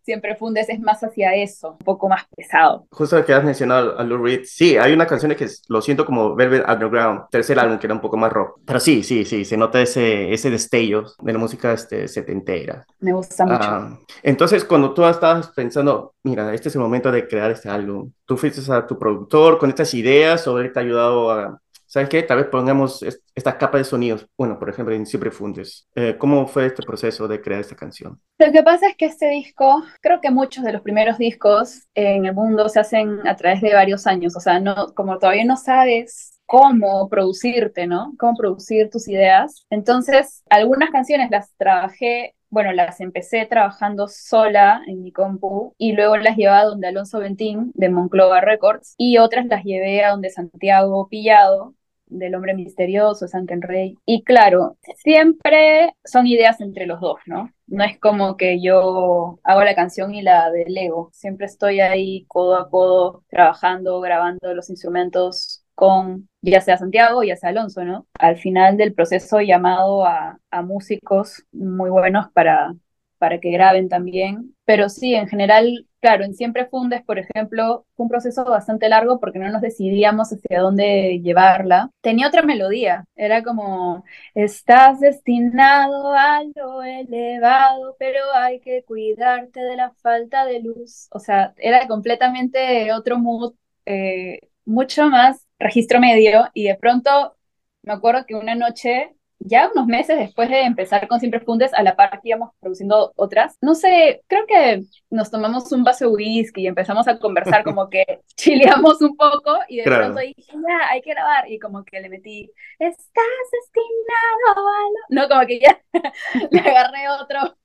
siempre 0.09 0.35
Fundes 0.35 0.67
es 0.69 0.79
más 0.79 1.03
hacia 1.03 1.35
eso, 1.35 1.73
un 1.73 1.85
poco 1.85 2.09
más 2.09 2.23
pesado. 2.35 2.87
Justo 2.89 3.23
que 3.23 3.31
has 3.31 3.43
mencionado 3.43 3.99
a 3.99 4.03
Lou 4.03 4.17
Reed, 4.17 4.41
sí, 4.43 4.75
hay 4.75 4.91
una 4.91 5.05
canción 5.05 5.35
que 5.35 5.47
lo 5.67 5.83
siento 5.83 6.03
como 6.03 6.33
Velvet 6.33 6.67
Underground, 6.67 7.29
tercer 7.29 7.59
álbum 7.59 7.77
que 7.77 7.85
era 7.85 7.93
un 7.93 8.01
poco 8.01 8.17
más 8.17 8.33
rock, 8.33 8.59
pero 8.65 8.79
sí, 8.79 9.03
sí, 9.03 9.23
sí, 9.23 9.45
se 9.45 9.55
nota 9.55 9.79
ese, 9.79 10.33
ese 10.33 10.49
destello 10.49 11.05
de 11.21 11.33
la 11.33 11.37
música 11.37 11.73
este, 11.73 12.07
setentera. 12.07 12.87
Me 13.01 13.13
gusta 13.13 13.45
mucho. 13.45 13.59
Ah, 13.61 13.99
entonces, 14.23 14.65
cuando 14.65 14.95
tú 14.95 15.05
estabas 15.05 15.49
pensando, 15.49 16.15
mira, 16.23 16.55
este 16.55 16.69
es 16.69 16.75
el 16.75 16.81
momento 16.81 17.11
de 17.11 17.27
crear 17.27 17.51
este 17.51 17.69
álbum, 17.69 18.11
tú 18.25 18.35
fuiste 18.35 18.59
a 18.73 18.87
tu 18.87 18.97
productor 18.97 19.59
con 19.59 19.69
estas 19.69 19.93
ideas 19.93 20.47
o 20.47 20.57
él 20.59 20.73
te 20.73 20.79
ha 20.79 20.81
ayudado 20.81 21.29
a 21.31 21.61
¿sabes 21.89 22.07
qué? 22.07 22.23
Tal 22.23 22.37
vez 22.37 22.47
pongamos 22.47 23.03
esta 23.35 23.57
capa 23.57 23.79
de 23.79 23.83
sonidos. 23.83 24.27
Bueno, 24.37 24.57
por 24.59 24.69
ejemplo, 24.69 24.93
en 24.93 25.05
Siempre 25.05 25.31
Fundes. 25.31 25.89
Eh, 25.95 26.15
¿Cómo 26.17 26.47
fue 26.47 26.67
este 26.67 26.83
proceso 26.83 27.27
de 27.27 27.41
crear 27.41 27.59
esta 27.59 27.75
canción? 27.75 28.21
Lo 28.37 28.51
que 28.51 28.63
pasa 28.63 28.87
es 28.87 28.95
que 28.95 29.07
este 29.07 29.29
disco, 29.29 29.83
creo 30.01 30.21
que 30.21 30.31
muchos 30.31 30.63
de 30.63 30.71
los 30.71 30.81
primeros 30.81 31.17
discos 31.17 31.87
en 31.95 32.25
el 32.25 32.33
mundo 32.33 32.69
se 32.69 32.79
hacen 32.79 33.27
a 33.27 33.35
través 33.35 33.61
de 33.61 33.73
varios 33.73 34.07
años. 34.07 34.35
O 34.37 34.39
sea, 34.39 34.59
no, 34.59 34.93
como 34.93 35.17
todavía 35.17 35.45
no 35.45 35.57
sabes 35.57 36.39
cómo 36.45 37.09
producirte, 37.09 37.87
¿no? 37.87 38.13
Cómo 38.19 38.35
producir 38.37 38.89
tus 38.89 39.07
ideas. 39.07 39.65
Entonces, 39.69 40.43
algunas 40.49 40.91
canciones 40.91 41.29
las 41.31 41.53
trabajé 41.57 42.35
bueno, 42.51 42.71
las 42.73 42.99
empecé 42.99 43.45
trabajando 43.45 44.07
sola 44.07 44.81
en 44.87 45.03
mi 45.03 45.11
compu 45.11 45.75
y 45.77 45.93
luego 45.93 46.17
las 46.17 46.35
llevé 46.35 46.49
a 46.51 46.63
donde 46.63 46.87
Alonso 46.87 47.19
Bentín 47.19 47.71
de 47.75 47.89
Monclova 47.89 48.41
Records 48.41 48.95
y 48.97 49.19
otras 49.19 49.45
las 49.45 49.63
llevé 49.63 50.03
a 50.03 50.09
donde 50.09 50.31
Santiago 50.31 51.07
Pillado 51.09 51.75
del 52.09 52.35
hombre 52.35 52.53
misterioso, 52.53 53.27
Sanken 53.27 53.61
Rey. 53.61 53.97
Y 54.05 54.23
claro, 54.23 54.77
siempre 54.97 55.93
son 56.03 56.27
ideas 56.27 56.59
entre 56.61 56.85
los 56.85 56.99
dos, 56.99 57.19
¿no? 57.25 57.51
No 57.67 57.83
es 57.83 57.99
como 57.99 58.35
que 58.35 58.61
yo 58.61 59.39
hago 59.43 59.63
la 59.63 59.75
canción 59.75 60.13
y 60.13 60.21
la 60.21 60.51
delego. 60.51 61.09
Siempre 61.13 61.45
estoy 61.45 61.79
ahí 61.79 62.25
codo 62.27 62.55
a 62.57 62.69
codo, 62.69 63.23
trabajando, 63.29 63.99
grabando 64.01 64.53
los 64.53 64.69
instrumentos 64.69 65.63
con 65.75 66.27
ya 66.41 66.61
sea 66.61 66.77
Santiago, 66.77 67.23
ya 67.23 67.37
sea 67.37 67.49
Alonso, 67.49 67.85
¿no? 67.85 68.05
Al 68.19 68.37
final 68.37 68.75
del 68.75 68.93
proceso 68.93 69.39
llamado 69.41 70.05
a, 70.05 70.39
a 70.51 70.61
músicos 70.61 71.45
muy 71.51 71.89
buenos 71.89 72.29
para, 72.33 72.73
para 73.19 73.39
que 73.39 73.51
graben 73.51 73.89
también. 73.89 74.55
Pero 74.65 74.89
sí, 74.89 75.13
en 75.13 75.27
general, 75.27 75.87
claro, 75.99 76.23
en 76.23 76.33
Siempre 76.33 76.65
Fundes, 76.67 77.03
por 77.03 77.19
ejemplo, 77.19 77.85
fue 77.95 78.05
un 78.05 78.09
proceso 78.09 78.43
bastante 78.45 78.89
largo 78.89 79.19
porque 79.19 79.39
no 79.39 79.49
nos 79.49 79.61
decidíamos 79.61 80.31
hacia 80.33 80.61
dónde 80.61 81.19
llevarla. 81.21 81.91
Tenía 82.01 82.27
otra 82.27 82.41
melodía, 82.41 83.05
era 83.15 83.43
como, 83.43 84.03
estás 84.33 84.99
destinado 84.99 86.13
a 86.13 86.43
lo 86.55 86.81
elevado, 86.83 87.95
pero 87.99 88.19
hay 88.35 88.59
que 88.59 88.83
cuidarte 88.83 89.61
de 89.61 89.75
la 89.75 89.91
falta 90.01 90.45
de 90.45 90.61
luz. 90.61 91.07
O 91.11 91.19
sea, 91.19 91.53
era 91.57 91.87
completamente 91.87 92.91
otro 92.93 93.19
mood, 93.19 93.53
eh, 93.85 94.39
mucho 94.65 95.09
más 95.09 95.45
registro 95.59 95.99
medio 95.99 96.47
y 96.53 96.65
de 96.65 96.75
pronto 96.75 97.35
me 97.81 97.93
acuerdo 97.93 98.25
que 98.25 98.35
una 98.35 98.55
noche 98.55 99.15
ya 99.39 99.69
unos 99.73 99.87
meses 99.87 100.17
después 100.17 100.49
de 100.49 100.61
empezar 100.61 101.07
con 101.07 101.19
Siempre 101.19 101.39
Fundes, 101.39 101.73
a 101.73 101.83
la 101.83 101.95
par 101.95 102.21
que 102.21 102.29
íbamos 102.29 102.51
produciendo 102.59 103.13
otras, 103.15 103.57
no 103.61 103.73
sé, 103.73 104.21
creo 104.27 104.45
que 104.45 104.83
nos 105.09 105.31
tomamos 105.31 105.71
un 105.71 105.83
vaso 105.83 106.05
de 106.05 106.11
whisky 106.11 106.61
y 106.61 106.67
empezamos 106.67 107.07
a 107.07 107.17
conversar, 107.17 107.63
como 107.63 107.89
que 107.89 108.05
chileamos 108.35 109.01
un 109.01 109.15
poco 109.15 109.57
y 109.67 109.77
de 109.77 109.83
pronto 109.83 110.19
dije, 110.19 110.51
ya, 110.53 110.89
hay 110.89 111.01
que 111.01 111.11
grabar. 111.11 111.49
Y 111.49 111.59
como 111.59 111.83
que 111.83 111.99
le 111.99 112.09
metí, 112.09 112.51
estás 112.77 113.25
destinado 113.51 114.67
a 114.67 115.15
lo... 115.15 115.21
No, 115.21 115.27
como 115.27 115.45
que 115.47 115.59
ya 115.59 115.81
le 116.51 116.59
agarré 116.59 117.09
otro, 117.09 117.57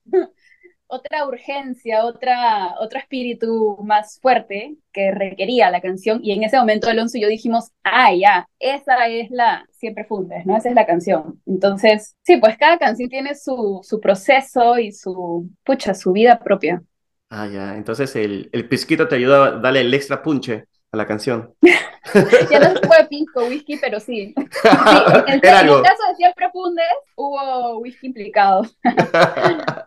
otra 0.87 1.27
urgencia, 1.27 2.05
otra, 2.05 2.75
otro 2.79 2.99
espíritu 2.99 3.77
más 3.83 4.19
fuerte 4.21 4.75
que 4.91 5.11
requería 5.11 5.71
la 5.71 5.81
canción. 5.81 6.19
Y 6.23 6.31
en 6.31 6.43
ese 6.43 6.57
momento 6.57 6.89
Alonso 6.89 7.17
y 7.17 7.21
yo 7.21 7.27
dijimos, 7.27 7.71
ah, 7.83 8.13
ya, 8.13 8.47
esa 8.59 9.07
es 9.07 9.29
la 9.31 9.65
Siempre 9.71 10.05
Fundes, 10.05 10.45
¿no? 10.45 10.57
Esa 10.57 10.69
es 10.69 10.75
la 10.75 10.85
canción. 10.85 11.41
Entonces, 11.45 12.15
sí, 12.23 12.37
pues 12.37 12.57
cada 12.57 12.77
canción 12.77 13.09
tiene 13.09 13.35
su, 13.35 13.81
su 13.83 13.99
proceso 13.99 14.77
y 14.77 14.91
su, 14.91 15.49
pucha, 15.63 15.93
su 15.93 16.11
vida 16.11 16.39
propia. 16.39 16.81
Ah, 17.29 17.47
ya, 17.47 17.75
entonces 17.75 18.15
el, 18.15 18.49
el 18.53 18.67
pisquito 18.69 19.07
te 19.07 19.15
ayuda 19.15 19.45
a 19.45 19.51
darle 19.59 19.81
el 19.81 19.93
extra 19.93 20.21
punche 20.21 20.65
a 20.91 20.97
la 20.97 21.05
canción. 21.05 21.53
ya 22.51 22.59
no 22.59 22.79
fue 22.87 23.07
pisco, 23.09 23.45
whisky, 23.45 23.77
pero 23.77 23.99
sí. 23.99 24.33
en, 25.27 25.33
el 25.33 25.41
caso 25.41 25.81
de 25.81 26.15
Siempre 26.17 26.49
Fundes 26.51 26.85
hubo 27.15 27.79
whisky 27.79 28.07
implicado. 28.07 28.63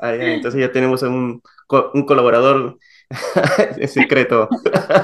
entonces 0.00 0.60
ya 0.60 0.72
tenemos 0.72 1.02
un, 1.02 1.42
un 1.94 2.06
colaborador 2.06 2.78
secreto. 3.86 4.48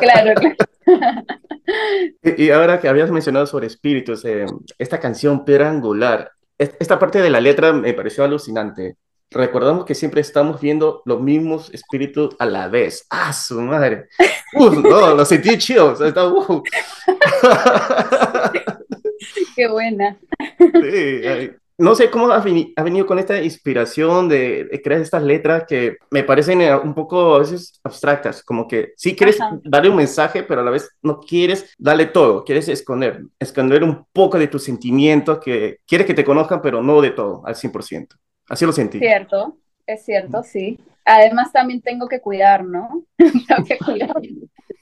claro, 0.00 0.34
claro. 0.34 0.56
Y 2.24 2.50
ahora 2.50 2.80
que 2.80 2.88
habías 2.88 3.10
mencionado 3.10 3.46
sobre 3.46 3.66
espíritus, 3.66 4.24
eh, 4.24 4.46
esta 4.78 4.98
canción 4.98 5.44
Piedra 5.44 5.70
Angular, 5.70 6.32
esta 6.58 6.98
parte 6.98 7.20
de 7.22 7.30
la 7.30 7.40
letra 7.40 7.72
me 7.72 7.94
pareció 7.94 8.24
alucinante. 8.24 8.96
Recordamos 9.30 9.84
que 9.84 9.94
siempre 9.94 10.20
estamos 10.20 10.60
viendo 10.60 11.02
los 11.04 11.20
mismos 11.20 11.70
espíritus 11.72 12.34
a 12.40 12.46
la 12.46 12.66
vez. 12.66 13.06
¡Ah, 13.10 13.32
su 13.32 13.60
madre! 13.60 14.08
¡Uf! 14.54 14.76
No, 14.78 15.14
lo 15.14 15.24
sentí 15.24 15.56
chido. 15.56 15.96
Qué 19.54 19.68
buena. 19.68 20.18
Sí, 20.58 21.20
no 21.80 21.94
sé 21.94 22.10
cómo 22.10 22.30
ha, 22.30 22.40
venido 22.40 23.06
con 23.06 23.18
esta 23.18 23.42
inspiración 23.42 24.28
de, 24.28 24.80
crear 24.84 25.00
estas 25.00 25.22
letras 25.22 25.64
que 25.66 25.96
me 26.10 26.22
parecen 26.22 26.60
eh, 26.60 26.76
un 26.76 26.94
poco 26.94 27.34
a 27.34 27.38
veces 27.38 27.80
abstractas, 27.82 28.42
como 28.42 28.68
que 28.68 28.92
sí 28.96 29.16
quieres 29.16 29.38
darle 29.64 29.88
un 29.88 29.96
mensaje, 29.96 30.42
pero 30.42 30.60
a 30.60 30.64
la 30.64 30.70
vez 30.70 30.90
no 31.02 31.18
quieres 31.20 31.74
darle 31.78 32.06
todo, 32.06 32.44
quieres 32.44 32.68
esconder, 32.68 33.22
esconder 33.38 33.82
un 33.82 34.06
poco 34.12 34.38
de 34.38 34.48
tus 34.48 34.62
sentimientos, 34.62 35.38
que 35.38 35.78
quieres 35.86 36.06
que 36.06 36.14
te 36.14 36.24
conozcan, 36.24 36.60
pero 36.60 36.82
no 36.82 37.00
de 37.00 37.10
todo, 37.10 37.42
al 37.46 37.54
100%. 37.54 38.08
Así 38.48 38.66
lo 38.66 38.72
sentí. 38.72 38.98
Cierto, 38.98 39.56
es 39.86 40.04
cierto, 40.04 40.42
sí. 40.42 40.78
Además 41.06 41.50
también 41.50 41.80
tengo 41.80 42.08
que 42.08 42.20
cuidar, 42.20 42.64
¿no? 42.64 43.04
tengo 43.16 43.64
que 43.66 43.78
cuidar 43.78 44.12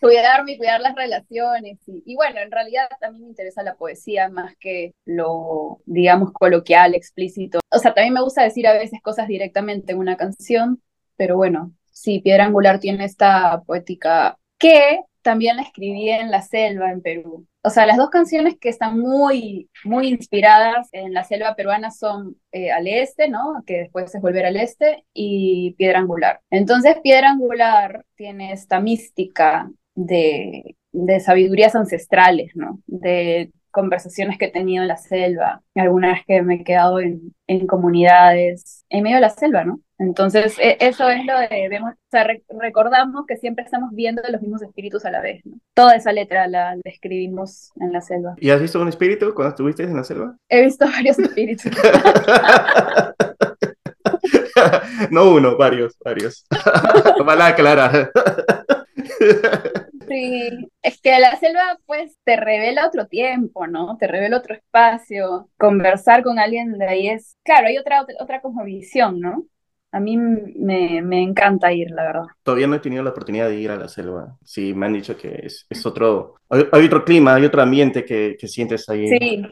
cuidarme 0.01 0.53
y 0.53 0.59
cuidar 0.59 0.81
las 0.81 0.95
relaciones. 0.95 1.79
Y, 1.87 2.15
bueno, 2.15 2.41
en 2.41 2.51
realidad 2.51 2.89
también 3.01 3.25
me 3.25 3.31
interesa 3.31 3.63
la 3.63 3.75
poesía 3.75 4.29
más 4.29 4.55
que 4.57 4.95
lo, 5.05 5.81
digamos, 5.87 6.33
coloquial, 6.33 6.95
explícito. 6.95 7.61
O 7.71 7.79
sea, 7.79 7.95
también 7.95 8.15
me 8.15 8.23
gusta 8.23 8.43
decir 8.43 8.67
a 8.67 8.73
veces 8.73 9.01
cosas 9.03 9.29
directamente 9.29 9.93
en 9.93 9.99
una 9.99 10.17
canción, 10.17 10.83
pero 11.17 11.37
bueno, 11.37 11.73
sí, 11.91 12.21
Piedra 12.21 12.45
Angular 12.45 12.79
tiene 12.81 13.05
esta 13.05 13.63
poética 13.67 14.39
que 14.59 15.01
también 15.23 15.57
la 15.57 15.63
escribí 15.63 16.11
en 16.11 16.31
la 16.31 16.43
selva 16.43 16.91
en 16.91 17.03
Perú. 17.03 17.47
O 17.63 17.71
sea, 17.71 17.85
las 17.85 17.99
dos 17.99 18.09
canciones 18.09 18.57
que 18.59 18.71
están 18.71 18.99
muy, 18.99 19.69
muy 19.85 20.09
inspiradas 20.09 20.89
en 20.93 21.13
la 21.13 21.25
selva 21.25 21.55
peruana 21.55 21.91
son 21.91 22.37
eh, 22.51 22.71
Al 22.71 22.87
Este, 22.87 23.29
¿no? 23.29 23.63
Que 23.67 23.79
después 23.79 24.15
es 24.15 24.23
Volver 24.23 24.47
al 24.47 24.57
Este, 24.57 25.05
y 25.13 25.75
Piedra 25.77 25.99
Angular. 25.99 26.41
Entonces, 26.51 26.97
Piedra 27.03 27.31
Angular 27.31 28.07
tiene 28.15 28.53
esta 28.53 28.81
mística 28.81 29.71
de, 29.99 30.77
de 30.93 31.21
sabidurías 31.21 31.75
ancestrales, 31.75 32.53
¿no? 32.55 32.81
De 32.87 33.51
conversaciones 33.71 34.39
que 34.39 34.47
he 34.47 34.51
tenido 34.51 34.83
en 34.83 34.89
la 34.89 34.97
selva, 34.97 35.63
algunas 35.75 36.25
que 36.25 36.41
me 36.43 36.57
he 36.57 36.65
quedado 36.65 37.01
en, 37.01 37.35
en 37.47 37.67
comunidades 37.67 38.85
en 38.89 39.03
medio 39.03 39.17
de 39.17 39.23
la 39.23 39.31
selva, 39.31 39.65
¿no? 39.65 39.81
Entonces, 39.99 40.57
e, 40.59 40.79
eso 40.81 41.09
es 41.11 41.25
lo 41.27 41.39
de, 41.39 41.69
vemos, 41.69 41.93
o 41.93 42.11
sea, 42.11 42.27
recordamos 42.61 43.27
que 43.27 43.37
siempre 43.37 43.65
estamos 43.65 43.91
viendo 43.93 44.23
los 44.31 44.41
mismos 44.41 44.63
espíritus 44.63 45.05
a 45.05 45.11
la 45.11 45.21
vez, 45.21 45.45
¿no? 45.45 45.59
Toda 45.75 45.97
esa 45.97 46.13
letra 46.13 46.47
la, 46.47 46.77
escribimos 46.85 47.73
en 47.81 47.93
la 47.93 48.01
selva. 48.01 48.37
¿Y 48.39 48.51
has 48.51 48.61
visto 48.61 48.81
un 48.81 48.89
espíritu 48.89 49.35
cuando 49.35 49.51
estuviste 49.51 49.83
en 49.83 49.97
la 49.97 50.05
selva? 50.05 50.37
He 50.49 50.65
visto 50.65 50.87
varios 50.87 51.19
espíritus. 51.19 51.73
no 55.11 55.33
uno, 55.33 55.57
varios, 55.57 55.97
varios. 56.05 56.47
Mala 57.25 57.55
clara. 57.55 58.11
Sí, 60.09 60.71
es 60.83 61.01
que 61.01 61.19
la 61.19 61.37
selva 61.37 61.79
pues 61.87 62.17
te 62.25 62.37
revela 62.37 62.87
otro 62.87 63.07
tiempo, 63.07 63.67
¿no? 63.67 63.97
Te 63.99 64.07
revela 64.07 64.39
otro 64.39 64.55
espacio. 64.55 65.49
Conversar 65.59 66.23
con 66.23 66.39
alguien 66.39 66.79
de 66.79 66.87
ahí 66.87 67.09
es, 67.09 67.37
claro, 67.43 67.69
hay 67.69 67.79
otra, 67.79 68.03
otra, 68.03 68.17
otra 68.21 68.41
visión, 68.65 69.21
¿no? 69.21 69.45
A 69.91 70.01
mí 70.01 70.19
me, 70.19 71.01
me, 71.01 71.23
encanta 71.23 71.73
ir, 71.73 71.91
la 71.93 72.03
verdad. 72.03 72.27
Todavía 72.43 72.67
no 72.67 72.75
he 72.75 72.81
tenido 72.81 73.03
la 73.03 73.11
oportunidad 73.11 73.49
de 73.49 73.59
ir 73.59 73.71
a 73.71 73.77
la 73.77 73.89
selva. 73.89 74.37
Sí, 74.45 74.75
me 74.75 74.85
han 74.85 74.93
dicho 74.93 75.17
que 75.17 75.41
es, 75.43 75.67
es 75.71 75.87
otro, 75.87 76.35
hay, 76.51 76.85
otro 76.85 77.05
clima, 77.05 77.35
hay 77.35 77.47
otro 77.47 77.63
ambiente 77.63 78.05
que, 78.05 78.37
que 78.39 78.49
sientes 78.49 78.87
ahí. 78.91 79.09
Sí, 79.09 79.43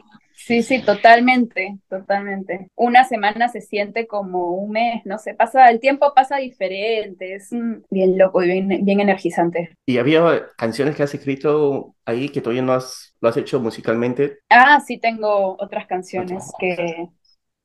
Sí, 0.47 0.63
sí, 0.63 0.81
totalmente, 0.81 1.77
totalmente. 1.89 2.69
Una 2.77 3.03
semana 3.03 3.49
se 3.49 3.59
siente 3.59 4.07
como 4.07 4.51
un 4.51 4.71
mes, 4.71 5.01
no 5.03 5.17
sé, 5.17 5.33
pasa, 5.33 5.69
el 5.69 5.81
tiempo 5.81 6.13
pasa 6.15 6.37
diferente, 6.37 7.35
es 7.35 7.49
bien 7.89 8.17
loco 8.17 8.41
y 8.41 8.47
bien, 8.47 8.85
bien 8.85 9.01
energizante. 9.01 9.75
¿Y 9.85 9.97
había 9.97 10.47
canciones 10.55 10.95
que 10.95 11.03
has 11.03 11.13
escrito 11.13 11.95
ahí 12.05 12.29
que 12.29 12.39
todavía 12.39 12.61
no 12.61 12.71
has, 12.71 13.13
lo 13.19 13.27
has 13.27 13.35
hecho 13.35 13.59
musicalmente? 13.59 14.39
Ah, 14.49 14.79
sí, 14.79 14.97
tengo 14.97 15.57
otras 15.59 15.85
canciones 15.85 16.49
que, 16.57 17.09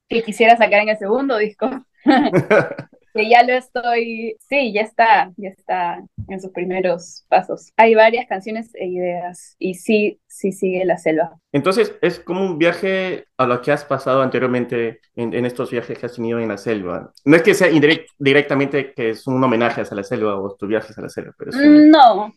que 0.08 0.22
quisiera 0.24 0.56
sacar 0.56 0.82
en 0.82 0.88
el 0.88 0.98
segundo 0.98 1.38
disco. 1.38 1.70
que 3.12 3.28
ya 3.28 3.42
lo 3.42 3.52
estoy, 3.52 4.36
sí, 4.40 4.72
ya 4.72 4.82
está, 4.82 5.32
ya 5.36 5.50
está 5.50 6.02
en 6.28 6.40
sus 6.40 6.50
primeros 6.50 7.24
pasos. 7.28 7.72
Hay 7.76 7.94
varias 7.94 8.26
canciones 8.26 8.70
e 8.74 8.86
ideas 8.86 9.54
y 9.58 9.74
sí, 9.74 10.20
sí 10.26 10.52
sigue 10.52 10.84
la 10.84 10.98
selva. 10.98 11.38
Entonces 11.52 11.94
es 12.00 12.20
como 12.20 12.44
un 12.44 12.58
viaje 12.58 13.26
a 13.36 13.46
lo 13.46 13.60
que 13.60 13.72
has 13.72 13.84
pasado 13.84 14.22
anteriormente 14.22 15.00
en, 15.14 15.44
estos 15.44 15.70
viajes 15.70 15.98
que 15.98 16.06
has 16.06 16.14
tenido 16.14 16.38
en 16.38 16.48
la 16.48 16.58
selva. 16.58 17.12
No 17.24 17.36
es 17.36 17.42
que 17.42 17.54
sea 17.54 17.68
directamente 18.18 18.92
que 18.94 19.10
es 19.10 19.26
un 19.26 19.42
homenaje 19.42 19.82
a 19.82 19.94
la 19.94 20.04
selva 20.04 20.40
o 20.40 20.54
tus 20.56 20.68
viajes 20.68 20.96
a 20.96 21.02
la 21.02 21.08
selva, 21.08 21.34
pero 21.36 21.50
No, 21.52 22.32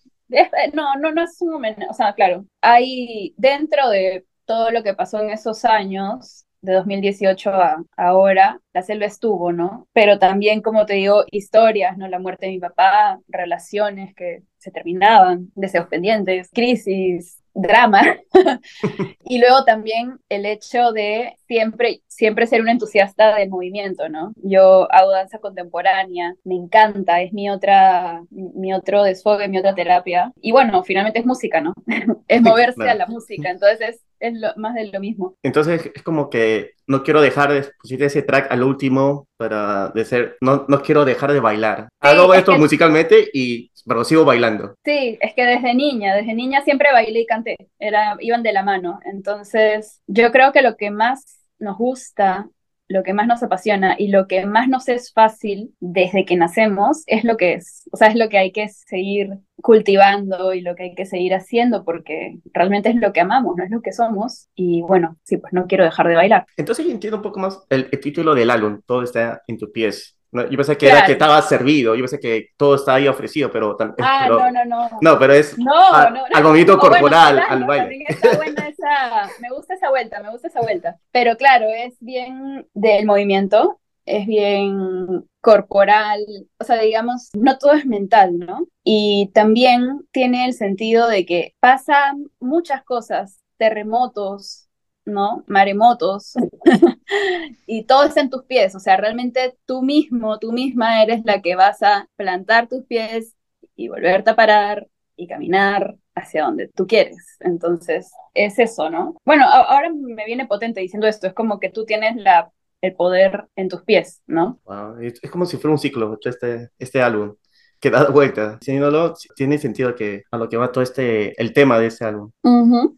no, 0.74 0.96
no, 1.00 1.12
no 1.12 1.24
es 1.24 1.38
un 1.40 1.54
homenaje, 1.54 1.88
o 1.90 1.94
sea, 1.94 2.14
claro, 2.14 2.46
hay 2.62 3.34
dentro 3.38 3.90
de 3.90 4.26
todo 4.46 4.72
lo 4.72 4.84
que 4.84 4.94
pasó 4.94 5.20
en 5.20 5.30
esos 5.30 5.66
años, 5.66 6.45
de 6.66 6.74
2018 6.74 7.50
a 7.52 7.84
ahora, 7.96 8.60
la 8.74 8.82
selva 8.82 9.06
estuvo, 9.06 9.52
¿no? 9.52 9.88
Pero 9.94 10.20
también, 10.20 10.62
como 10.62 10.86
te 10.86 10.96
digo, 10.96 11.24
historias, 11.32 11.98
¿no? 11.98 12.08
La 12.08 12.20
muerte 12.20 12.48
de 12.48 12.54
mi 12.54 12.60
papá, 12.60 13.20
relaciones 13.28 14.14
que 14.16 14.44
se 14.58 14.72
terminaban, 14.72 15.52
deseos 15.56 15.88
pendientes, 15.88 16.50
crisis, 16.52 17.42
drama. 17.56 18.02
y 19.24 19.40
luego 19.40 19.64
también 19.64 20.20
el 20.30 20.46
hecho 20.46 20.92
de 20.92 21.36
siempre, 21.48 22.02
siempre 22.08 22.46
ser 22.46 22.62
un 22.62 22.70
entusiasta 22.70 23.36
del 23.36 23.50
movimiento, 23.50 24.10
¿no? 24.10 24.34
Yo 24.36 24.92
hago 24.92 25.12
danza 25.12 25.40
contemporánea, 25.40 26.36
me 26.44 26.56
encanta, 26.56 27.22
es 27.22 27.34
mi 27.34 27.50
otra, 27.50 28.24
mi 28.30 28.74
otro 28.74 29.04
desfogue, 29.04 29.48
mi 29.48 29.58
otra 29.58 29.74
terapia. 29.74 30.34
Y 30.42 30.52
bueno, 30.52 30.84
finalmente 30.84 31.20
es 31.20 31.26
música, 31.26 31.62
¿no? 31.62 31.74
es 32.28 32.42
moverse 32.42 32.90
a 32.90 32.96
la 32.96 33.08
música, 33.08 33.50
entonces 33.50 33.90
es, 33.90 34.02
es 34.20 34.34
lo, 34.34 34.50
más 34.56 34.76
de 34.76 34.88
lo 34.92 35.00
mismo. 35.00 35.36
Entonces 35.44 35.92
es 35.94 36.04
como 36.04 36.30
que 36.30 36.72
no 36.88 37.04
quiero 37.04 37.22
dejar 37.22 37.52
de 37.52 37.66
pusiste 37.82 38.06
ese 38.06 38.22
track 38.22 38.52
al 38.52 38.64
último 38.64 39.28
para 39.38 39.90
de 39.90 40.06
ser, 40.06 40.38
no, 40.42 40.66
no 40.68 40.82
quiero 40.82 41.06
dejar 41.06 41.34
de 41.34 41.40
bailar. 41.40 41.90
Hago 42.00 42.34
esto 42.34 42.58
musicalmente 42.58 43.30
y 43.34 43.72
pero 43.86 44.04
sigo 44.04 44.26
bailando. 44.26 44.76
Sí, 44.84 45.18
es 45.22 45.34
que 45.34 45.46
desde 45.46 45.74
niña, 45.74 46.16
desde 46.16 46.34
niña 46.34 46.64
siempre 46.64 46.92
bailé 46.92 47.22
y 47.22 47.26
canté, 47.26 47.56
Era, 47.80 48.18
iban 48.20 48.44
de 48.44 48.54
la 48.54 48.64
mano. 48.64 49.00
Entonces, 49.06 50.02
yo 50.08 50.32
creo 50.32 50.52
que 50.52 50.62
lo 50.62 50.76
que 50.76 50.90
más 50.90 51.46
nos 51.60 51.78
gusta 51.78 52.50
lo 52.88 53.04
que 53.04 53.14
más 53.14 53.28
nos 53.28 53.44
apasiona 53.44 53.96
y 53.98 54.10
lo 54.10 54.28
que 54.28 54.46
más 54.46 54.68
nos 54.68 54.88
es 54.90 55.12
fácil 55.12 55.74
desde 55.80 56.26
que 56.26 56.36
nacemos 56.36 57.04
es 57.08 57.24
lo 57.24 57.38
que 57.38 57.54
es, 57.54 57.90
o 57.92 57.98
sea, 57.98 58.08
es 58.08 58.16
lo 58.16 58.30
que 58.30 58.38
hay 58.38 58.52
que 58.52 58.68
seguir 58.70 59.30
cultivando 59.62 60.54
y 60.54 60.62
lo 60.62 60.76
que 60.76 60.84
hay 60.84 60.96
que 60.96 61.06
seguir 61.06 61.34
haciendo 61.34 61.84
porque 61.84 62.38
realmente 62.54 62.90
es 62.90 62.96
lo 62.96 63.14
que 63.14 63.22
amamos, 63.22 63.56
no 63.58 63.64
es 63.64 63.72
lo 63.72 63.82
que 63.82 63.92
somos 63.92 64.50
y 64.56 64.82
bueno, 64.82 65.18
sí, 65.24 65.38
pues 65.38 65.54
no 65.54 65.66
quiero 65.66 65.84
dejar 65.84 66.08
de 66.08 66.16
bailar. 66.16 66.46
Entonces 66.58 66.86
yo 66.86 66.92
entiendo 66.92 67.18
un 67.18 67.24
poco 67.24 67.40
más 67.40 67.60
el, 67.70 67.90
el 67.92 68.00
título 68.00 68.36
del 68.36 68.52
álbum, 68.52 68.82
todo 68.86 69.04
está 69.04 69.42
en 69.48 69.58
tu 69.58 69.72
pies. 69.72 70.15
No, 70.36 70.50
yo 70.50 70.58
pensé 70.58 70.78
que 70.78 70.90
era 70.90 71.06
que 71.06 71.14
estaba 71.14 71.42
servido, 71.42 71.96
yo 71.96 72.02
pensé 72.02 72.20
que 72.20 72.50
todo 72.58 72.76
está 72.76 72.96
ahí 72.96 73.08
ofrecido, 73.08 73.50
pero... 73.50 73.78
Ah, 74.00 74.28
no, 74.30 74.52
no, 74.52 74.66
no. 74.66 74.90
No, 75.00 75.18
pero 75.18 75.32
es 75.32 75.58
no, 75.58 75.94
a, 75.94 76.10
no, 76.10 76.26
al 76.34 76.44
movimiento 76.44 76.78
corporal, 76.78 77.42
al 77.48 77.64
baile. 77.64 78.04
Esa, 78.10 79.30
me 79.40 79.50
gusta 79.56 79.76
esa 79.76 79.90
vuelta, 79.90 80.22
me 80.22 80.32
gusta 80.32 80.50
esa 80.50 80.60
vuelta. 80.60 80.98
Pero 81.14 81.38
claro, 81.38 81.68
es 81.70 81.96
bien 82.02 82.68
del 82.74 83.06
movimiento, 83.06 83.80
es 84.06 84.28
bien 84.28 85.26
corporal, 85.40 86.20
o 86.60 86.64
sea, 86.66 86.82
digamos, 86.82 87.30
no 87.34 87.58
todo 87.58 87.72
es 87.72 87.86
mental, 87.86 88.38
¿no? 88.38 88.68
Y 88.84 89.32
también 89.34 90.06
tiene 90.12 90.48
el 90.48 90.54
sentido 90.54 91.08
de 91.08 91.26
que 91.26 91.56
pasan 91.62 92.26
muchas 92.42 92.84
cosas, 92.84 93.40
terremotos, 93.58 94.65
¿no? 95.06 95.44
Maremotos, 95.48 96.34
y 97.68 97.84
todo 97.84 98.04
está 98.04 98.22
en 98.22 98.30
tus 98.30 98.44
pies, 98.46 98.76
o 98.76 98.80
sea, 98.80 98.98
realmente 98.98 99.58
tú 99.66 99.82
mismo, 99.82 100.40
tú 100.40 100.52
misma 100.52 101.04
eres 101.04 101.22
la 101.24 101.42
que 101.42 101.56
vas 101.56 101.82
a 101.84 102.10
plantar 102.16 102.68
tus 102.68 102.84
pies 102.86 103.36
y 103.76 103.88
volverte 103.88 104.32
a 104.32 104.36
parar 104.36 104.88
y 105.16 105.28
caminar 105.28 105.96
hacia 106.16 106.44
donde 106.44 106.68
tú 106.70 106.88
quieres. 106.88 107.38
Entonces, 107.40 108.12
es 108.34 108.60
eso, 108.60 108.90
¿no? 108.90 109.16
Bueno, 109.26 109.46
ahora 109.50 109.92
me 109.94 110.26
viene 110.26 110.48
potente 110.48 110.82
diciendo 110.82 111.08
esto, 111.08 111.28
es 111.28 111.34
como 111.34 111.60
que 111.60 111.70
tú 111.70 111.86
tienes 111.86 112.16
la, 112.16 112.52
el 112.82 112.94
poder 112.96 113.48
en 113.56 113.70
tus 113.70 113.84
pies, 113.84 114.22
¿no? 114.28 114.60
es, 115.02 115.20
como 115.32 115.46
si 115.46 115.58
fuera 115.58 115.74
un 115.74 115.80
ciclo 115.80 116.18
este, 116.24 116.70
este 116.80 117.02
álbum 117.02 117.36
que 117.80 117.90
da 117.90 118.10
vuelta. 118.10 118.58
Diciéndolo, 118.60 119.14
tiene 119.36 119.58
sentido 119.58 119.96
que 119.96 120.24
a 120.32 120.38
lo 120.38 120.50
que 120.50 120.58
va 120.58 120.72
todo 120.72 120.84
este, 120.84 121.40
el 121.42 121.54
tema 121.54 121.80
de 121.80 121.88
este 121.88 122.06
álbum. 122.06 122.32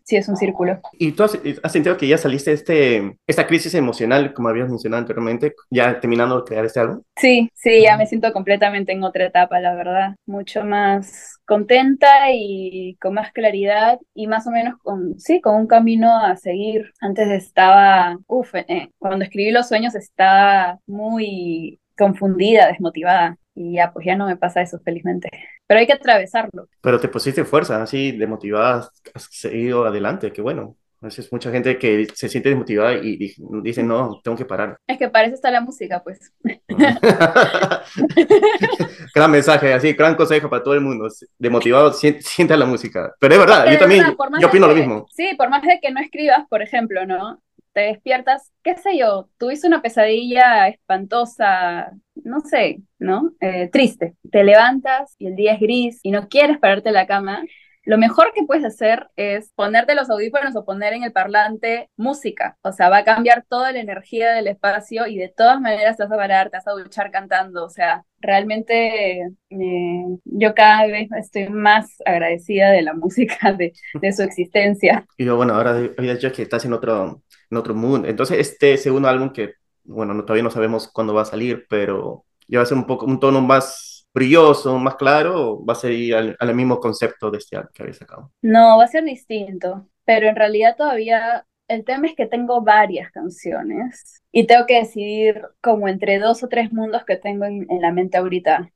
Sí, 0.03 0.15
es 0.15 0.27
un 0.29 0.37
círculo. 0.37 0.79
¿Y 0.93 1.11
tú 1.11 1.23
has, 1.23 1.37
sentido 1.71 1.97
que 1.97 2.07
ya 2.07 2.17
saliste 2.17 2.51
de 2.51 2.55
este, 2.55 3.17
esta 3.27 3.47
crisis 3.47 3.73
emocional, 3.73 4.33
como 4.33 4.49
habías 4.49 4.69
mencionado 4.69 5.01
anteriormente, 5.01 5.53
ya 5.69 5.99
terminando 5.99 6.37
de 6.37 6.43
crear 6.43 6.65
este 6.65 6.79
álbum? 6.79 7.01
Sí, 7.17 7.49
sí, 7.53 7.81
ya 7.81 7.97
me 7.97 8.07
siento 8.07 8.31
completamente 8.31 8.93
en 8.93 9.03
otra 9.03 9.25
etapa, 9.25 9.59
la 9.59 9.75
verdad. 9.75 10.15
Mucho 10.25 10.63
más 10.63 11.39
contenta 11.45 12.31
y 12.31 12.95
con 13.01 13.15
más 13.15 13.31
claridad 13.31 13.99
y 14.13 14.27
más 14.27 14.47
o 14.47 14.51
menos 14.51 14.75
con, 14.81 15.19
sí, 15.19 15.41
con 15.41 15.55
un 15.55 15.67
camino 15.67 16.17
a 16.17 16.35
seguir. 16.37 16.91
Antes 17.01 17.29
estaba, 17.29 18.17
uff, 18.27 18.55
eh, 18.55 18.89
cuando 18.99 19.25
escribí 19.25 19.51
Los 19.51 19.67
Sueños 19.67 19.95
estaba 19.95 20.79
muy 20.85 21.79
confundida, 21.97 22.67
desmotivada. 22.67 23.37
Y 23.59 23.73
ya, 23.73 23.91
pues 23.91 24.05
ya 24.05 24.15
no 24.15 24.27
me 24.27 24.37
pasa 24.37 24.61
eso, 24.61 24.79
felizmente. 24.85 25.29
Pero 25.65 25.79
hay 25.79 25.87
que 25.87 25.93
atravesarlo. 25.93 26.69
Pero 26.79 26.99
te 26.99 27.07
pusiste 27.07 27.43
fuerza, 27.43 27.81
así, 27.81 28.11
desmotivada, 28.11 28.87
has 29.15 29.23
seguido 29.31 29.83
adelante, 29.83 30.31
qué 30.31 30.43
bueno. 30.43 30.75
A 31.01 31.07
veces 31.07 31.31
mucha 31.31 31.51
gente 31.51 31.79
que 31.79 32.07
se 32.13 32.29
siente 32.29 32.49
desmotivada 32.49 32.93
y 32.93 33.17
dice, 33.17 33.83
no, 33.83 34.21
tengo 34.23 34.37
que 34.37 34.45
parar. 34.45 34.77
Es 34.85 34.99
que 34.99 35.09
para 35.09 35.25
eso 35.25 35.33
está 35.33 35.49
la 35.49 35.61
música, 35.61 36.03
pues. 36.03 36.31
gran 39.15 39.31
mensaje, 39.31 39.73
así, 39.73 39.93
gran 39.93 40.15
consejo 40.15 40.51
para 40.51 40.63
todo 40.63 40.75
el 40.75 40.81
mundo. 40.81 41.07
Demotivado, 41.39 41.93
sienta 41.93 42.57
la 42.57 42.65
música. 42.65 43.15
Pero 43.19 43.33
es 43.33 43.39
verdad, 43.39 43.71
yo 43.71 43.79
también, 43.79 44.05
yo 44.39 44.47
opino 44.47 44.67
lo 44.67 44.75
mismo. 44.75 45.07
Sí, 45.11 45.33
por 45.35 45.49
más 45.49 45.63
de 45.63 45.79
que 45.81 45.91
no 45.91 45.99
escribas, 45.99 46.45
por 46.47 46.61
ejemplo, 46.61 47.07
¿no? 47.07 47.41
Te 47.77 47.83
despiertas, 47.83 48.51
qué 48.63 48.75
sé 48.75 48.97
yo, 48.97 49.29
tuviste 49.37 49.67
una 49.67 49.83
pesadilla 49.83 50.67
espantosa, 50.67 51.91
no 52.15 52.39
sé, 52.39 52.81
¿no? 52.97 53.33
Eh, 53.39 53.69
triste. 53.71 54.15
Te 54.31 54.43
levantas 54.43 55.13
y 55.19 55.27
el 55.27 55.35
día 55.35 55.53
es 55.53 55.59
gris 55.59 55.99
y 56.01 56.09
no 56.09 56.27
quieres 56.27 56.57
pararte 56.57 56.89
de 56.89 56.93
la 56.93 57.05
cama. 57.05 57.43
Lo 57.87 57.99
mejor 57.99 58.33
que 58.33 58.43
puedes 58.47 58.65
hacer 58.65 59.07
es 59.15 59.53
ponerte 59.53 59.93
los 59.93 60.09
audífonos 60.09 60.55
o 60.55 60.65
poner 60.65 60.93
en 60.93 61.03
el 61.03 61.11
parlante 61.11 61.91
música. 61.95 62.57
O 62.63 62.71
sea, 62.73 62.89
va 62.89 62.97
a 62.97 63.03
cambiar 63.03 63.45
toda 63.47 63.71
la 63.71 63.79
energía 63.79 64.31
del 64.31 64.47
espacio 64.47 65.05
y 65.05 65.17
de 65.17 65.29
todas 65.29 65.61
maneras 65.61 65.97
te 65.97 66.03
vas 66.03 66.11
a 66.11 66.17
parar, 66.17 66.49
te 66.49 66.57
vas 66.57 66.67
a 66.67 66.71
duchar 66.71 67.11
cantando. 67.11 67.63
O 67.63 67.69
sea, 67.69 68.03
realmente 68.19 69.21
eh, 69.49 70.05
yo 70.25 70.53
cada 70.53 70.87
vez 70.87 71.09
estoy 71.17 71.47
más 71.47 71.95
agradecida 72.05 72.71
de 72.71 72.81
la 72.81 72.93
música, 72.95 73.53
de, 73.53 73.71
su 74.11 74.23
existencia. 74.23 75.05
Y 75.15 75.25
yo, 75.25 75.37
bueno, 75.37 75.53
ahora 75.53 75.79
dicho 75.79 76.31
que 76.33 76.41
estás 76.41 76.65
en 76.65 76.73
otro, 76.73 77.21
otro 77.55 77.73
mundo. 77.73 78.07
Entonces, 78.07 78.39
este 78.39 78.77
segundo 78.77 79.07
álbum 79.07 79.31
que 79.31 79.53
bueno, 79.87 80.21
todavía 80.23 80.43
no 80.43 80.51
sabemos 80.51 80.89
cuándo 80.91 81.13
va 81.13 81.21
a 81.23 81.25
salir, 81.25 81.65
pero 81.69 82.25
ya 82.47 82.59
va 82.59 82.63
a 82.63 82.65
ser 82.65 82.77
un 82.77 82.85
poco 82.85 83.05
un 83.05 83.19
tono 83.19 83.41
más 83.41 84.07
brilloso, 84.13 84.77
más 84.79 84.95
claro, 84.95 85.63
va 85.65 85.73
a 85.73 85.75
ser 85.75 86.13
al, 86.13 86.35
al 86.39 86.55
mismo 86.55 86.79
concepto 86.79 87.31
de 87.31 87.37
este 87.37 87.55
álbum 87.55 87.71
que 87.73 87.83
había 87.83 87.93
sacado. 87.93 88.31
No, 88.41 88.77
va 88.77 88.83
a 88.83 88.87
ser 88.87 89.03
distinto, 89.03 89.87
pero 90.05 90.27
en 90.27 90.35
realidad 90.35 90.75
todavía 90.75 91.45
el 91.67 91.83
tema 91.83 92.07
es 92.07 92.15
que 92.15 92.25
tengo 92.25 92.61
varias 92.61 93.11
canciones 93.11 94.21
y 94.31 94.45
tengo 94.47 94.65
que 94.65 94.79
decidir 94.79 95.41
como 95.61 95.87
entre 95.87 96.19
dos 96.19 96.43
o 96.43 96.47
tres 96.47 96.71
mundos 96.71 97.03
que 97.05 97.17
tengo 97.17 97.45
en, 97.45 97.65
en 97.69 97.81
la 97.81 97.91
mente 97.91 98.17
ahorita 98.17 98.71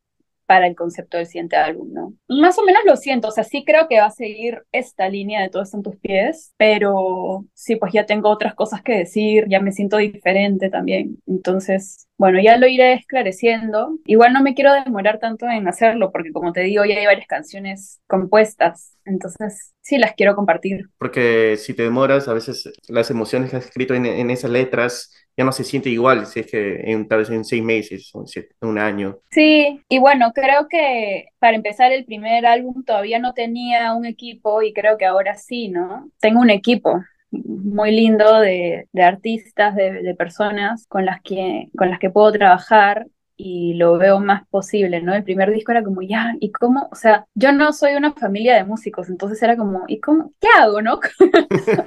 para 0.51 0.67
el 0.67 0.75
concepto 0.75 1.15
del 1.15 1.27
siguiente 1.27 1.55
álbum. 1.55 2.17
Más 2.27 2.59
o 2.59 2.65
menos 2.65 2.81
lo 2.85 2.97
siento, 2.97 3.29
o 3.29 3.31
sea, 3.31 3.45
sí 3.45 3.63
creo 3.65 3.87
que 3.87 4.01
va 4.01 4.07
a 4.07 4.11
seguir 4.11 4.63
esta 4.73 5.07
línea 5.07 5.41
de 5.41 5.47
todos 5.47 5.73
en 5.73 5.81
tus 5.81 5.95
pies, 5.95 6.53
pero 6.57 7.45
sí, 7.53 7.77
pues 7.77 7.93
ya 7.93 8.05
tengo 8.05 8.27
otras 8.27 8.53
cosas 8.53 8.81
que 8.81 8.97
decir, 8.97 9.45
ya 9.47 9.61
me 9.61 9.71
siento 9.71 9.95
diferente 9.95 10.69
también. 10.69 11.19
Entonces, 11.25 12.09
bueno, 12.17 12.41
ya 12.41 12.57
lo 12.57 12.67
iré 12.67 12.91
esclareciendo. 12.91 13.97
Igual 14.05 14.33
no 14.33 14.43
me 14.43 14.53
quiero 14.53 14.73
demorar 14.73 15.19
tanto 15.19 15.47
en 15.47 15.69
hacerlo, 15.69 16.11
porque 16.11 16.33
como 16.33 16.51
te 16.51 16.63
digo, 16.63 16.83
ya 16.83 16.97
hay 16.97 17.05
varias 17.05 17.27
canciones 17.27 18.01
compuestas, 18.07 18.97
entonces 19.05 19.73
sí 19.79 19.99
las 19.99 20.15
quiero 20.15 20.35
compartir. 20.35 20.89
Porque 20.97 21.55
si 21.55 21.73
te 21.73 21.83
demoras, 21.83 22.27
a 22.27 22.33
veces 22.33 22.69
las 22.89 23.09
emociones 23.09 23.51
que 23.51 23.55
has 23.55 23.67
escrito 23.67 23.93
en 23.93 24.29
esas 24.29 24.51
letras 24.51 25.13
ya 25.41 25.45
no 25.45 25.51
se 25.51 25.63
siente 25.63 25.89
igual 25.89 26.27
si 26.27 26.41
es 26.41 26.51
que 26.51 26.91
en, 26.91 27.07
tal 27.07 27.19
vez 27.19 27.29
en 27.31 27.43
seis 27.43 27.63
meses 27.63 28.11
o 28.13 28.23
en 28.35 28.69
un 28.69 28.77
año. 28.77 29.17
Sí, 29.31 29.81
y 29.89 29.97
bueno, 29.97 30.33
creo 30.33 30.67
que 30.69 31.29
para 31.39 31.55
empezar 31.55 31.91
el 31.91 32.05
primer 32.05 32.45
álbum 32.45 32.83
todavía 32.83 33.17
no 33.17 33.33
tenía 33.33 33.93
un 33.95 34.05
equipo 34.05 34.61
y 34.61 34.71
creo 34.71 34.99
que 34.99 35.05
ahora 35.05 35.35
sí, 35.35 35.69
¿no? 35.69 36.11
Tengo 36.19 36.41
un 36.41 36.51
equipo, 36.51 37.01
muy 37.31 37.91
lindo 37.91 38.39
de, 38.39 38.87
de 38.91 39.03
artistas, 39.03 39.75
de, 39.75 40.03
de, 40.03 40.15
personas 40.15 40.85
con 40.87 41.05
las, 41.05 41.21
que, 41.21 41.69
con 41.75 41.89
las 41.89 41.97
que 41.97 42.11
puedo 42.11 42.31
trabajar 42.31 43.07
y 43.43 43.73
lo 43.73 43.97
veo 43.97 44.19
más 44.19 44.47
posible, 44.49 45.01
¿no? 45.01 45.15
El 45.15 45.23
primer 45.23 45.51
disco 45.51 45.71
era 45.71 45.83
como, 45.83 46.03
ya, 46.03 46.35
¿y 46.39 46.51
cómo? 46.51 46.87
O 46.91 46.95
sea, 46.95 47.25
yo 47.33 47.51
no 47.51 47.73
soy 47.73 47.95
una 47.95 48.13
familia 48.13 48.55
de 48.55 48.65
músicos, 48.65 49.09
entonces 49.09 49.41
era 49.41 49.57
como, 49.57 49.83
¿y 49.87 49.99
cómo? 49.99 50.31
¿Qué 50.39 50.47
hago, 50.59 50.79
no? 50.83 50.93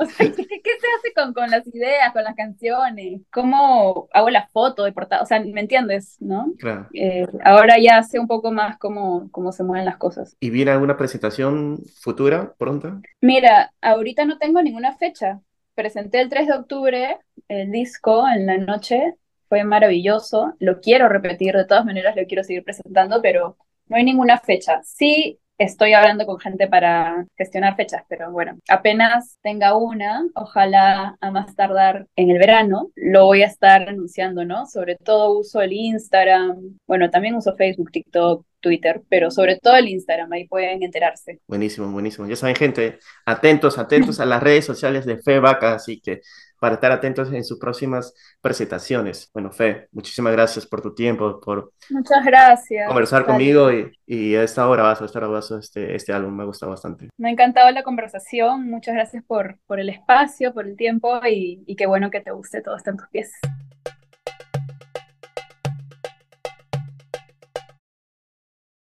o 0.01 0.07
sea, 0.07 0.33
¿qué, 0.33 0.33
¿qué, 0.33 0.35
se 0.35 0.87
hace 0.99 1.15
con, 1.15 1.33
con, 1.33 1.49
las 1.51 1.65
ideas, 1.69 2.13
con 2.13 2.25
las 2.25 2.35
canciones? 2.35 3.21
¿Cómo 3.33 4.09
hago 4.13 4.31
la 4.31 4.49
foto 4.49 4.83
de 4.83 4.93
portada? 4.93 5.23
O 5.23 5.27
sea, 5.27 5.39
¿me 5.39 5.61
entiendes, 5.61 6.17
no? 6.19 6.53
Claro. 6.59 6.89
Eh, 6.93 7.25
ahora 7.45 7.77
ya 7.79 8.03
sé 8.03 8.19
un 8.19 8.27
poco 8.27 8.51
más 8.51 8.77
cómo, 8.79 9.29
cómo 9.31 9.53
se 9.53 9.63
mueven 9.63 9.85
las 9.85 9.97
cosas. 9.97 10.37
¿Y 10.41 10.51
viene 10.51 10.73
alguna 10.73 10.97
presentación 10.97 11.79
futura 12.01 12.53
pronto? 12.59 13.01
Mira, 13.21 13.73
ahorita 13.81 14.25
no 14.25 14.39
tengo 14.39 14.61
ninguna 14.61 14.97
fecha. 14.97 15.41
Presenté 15.77 16.21
el 16.21 16.29
3 16.29 16.49
de 16.49 16.53
octubre 16.55 17.19
el 17.47 17.71
disco 17.71 18.27
en 18.29 18.47
la 18.47 18.59
noche 18.59 19.15
fue 19.49 19.65
maravilloso, 19.65 20.55
lo 20.59 20.81
quiero 20.81 21.09
repetir, 21.09 21.55
de 21.55 21.67
todas 21.67 21.85
maneras 21.85 22.17
lo 22.17 22.27
quiero 22.27 22.45
seguir 22.45 22.65
presentando, 22.65 23.21
pero 23.23 23.57
no 23.87 23.97
hay 23.97 24.05
ninguna 24.05 24.39
fecha. 24.39 24.81
Sí 24.83 25.39
estoy 25.59 25.93
hablando 25.93 26.27
con 26.27 26.39
gente 26.39 26.67
para 26.67 27.27
gestionar 27.37 27.77
fechas, 27.77 28.03
pero 28.09 28.31
bueno, 28.31 28.59
apenas 28.69 29.39
tenga 29.43 29.77
una, 29.77 30.25
ojalá 30.35 31.17
a 31.21 31.31
más 31.31 31.55
tardar 31.55 32.07
en 32.17 32.31
el 32.31 32.39
verano, 32.39 32.91
lo 32.97 33.27
voy 33.27 33.43
a 33.43 33.47
estar 33.47 33.89
anunciando, 33.89 34.45
¿no? 34.45 34.67
Sobre 34.67 34.97
todo 34.97 35.39
uso 35.39 35.61
el 35.61 35.73
Instagram, 35.73 36.79
bueno, 36.87 37.11
también 37.11 37.35
uso 37.37 37.55
Facebook, 37.57 37.91
TikTok, 37.93 38.45
Twitter, 38.61 39.03
pero 39.09 39.31
sobre 39.31 39.59
todo 39.59 39.77
el 39.77 39.89
Instagram, 39.89 40.33
ahí 40.33 40.49
pueden 40.49 40.83
enterarse. 40.83 41.39
Buenísimo, 41.47 41.91
buenísimo. 41.93 42.27
Ya 42.27 42.37
saben, 42.37 42.57
gente, 42.57 42.99
atentos, 43.27 43.79
atentos 43.79 44.21
a 44.21 44.27
las 44.27 44.43
redes 44.43 44.65
sociales 44.65 45.05
de 45.05 45.19
Fevaca, 45.19 45.75
así 45.75 46.01
que 46.01 46.23
para 46.65 46.77
estar 46.77 46.93
atentos 46.93 47.31
en 47.31 47.45
sus 47.45 47.59
próximas 47.59 48.15
presentaciones. 48.41 49.31
Bueno, 49.35 49.53
Fe, 49.53 49.87
muchísimas 49.93 50.33
gracias 50.33 50.65
por 50.65 50.81
tu 50.81 50.95
tiempo, 50.95 51.39
por 51.39 51.75
Muchas 51.91 52.25
gracias. 52.25 52.89
conversar 52.89 53.27
conmigo 53.27 53.71
y, 53.71 53.93
y, 54.07 54.35
a 54.35 54.43
esta 54.43 54.67
hora 54.67 54.83
vas 54.83 55.03
a 55.03 55.05
estar 55.05 55.23
abrazo 55.23 55.59
este, 55.59 55.95
este 55.95 56.15
álbum, 56.15 56.35
me 56.35 56.43
ha 56.43 56.47
gustado 56.47 56.71
bastante. 56.71 57.11
Me 57.19 57.29
ha 57.29 57.33
encantado 57.33 57.71
la 57.71 57.83
conversación, 57.83 58.71
muchas 58.71 58.95
gracias 58.95 59.23
por, 59.27 59.59
por 59.67 59.79
el 59.79 59.91
espacio, 59.91 60.55
por 60.55 60.67
el 60.67 60.75
tiempo 60.75 61.21
y, 61.27 61.63
y 61.67 61.77
qué 61.77 61.85
bueno 61.85 62.11
que 62.11 62.23
te 62.23 62.31
guste 62.31 62.63
todo 62.63 62.77
está 62.77 62.93
en 62.93 62.97
tus 62.97 63.09
pies. 63.09 63.31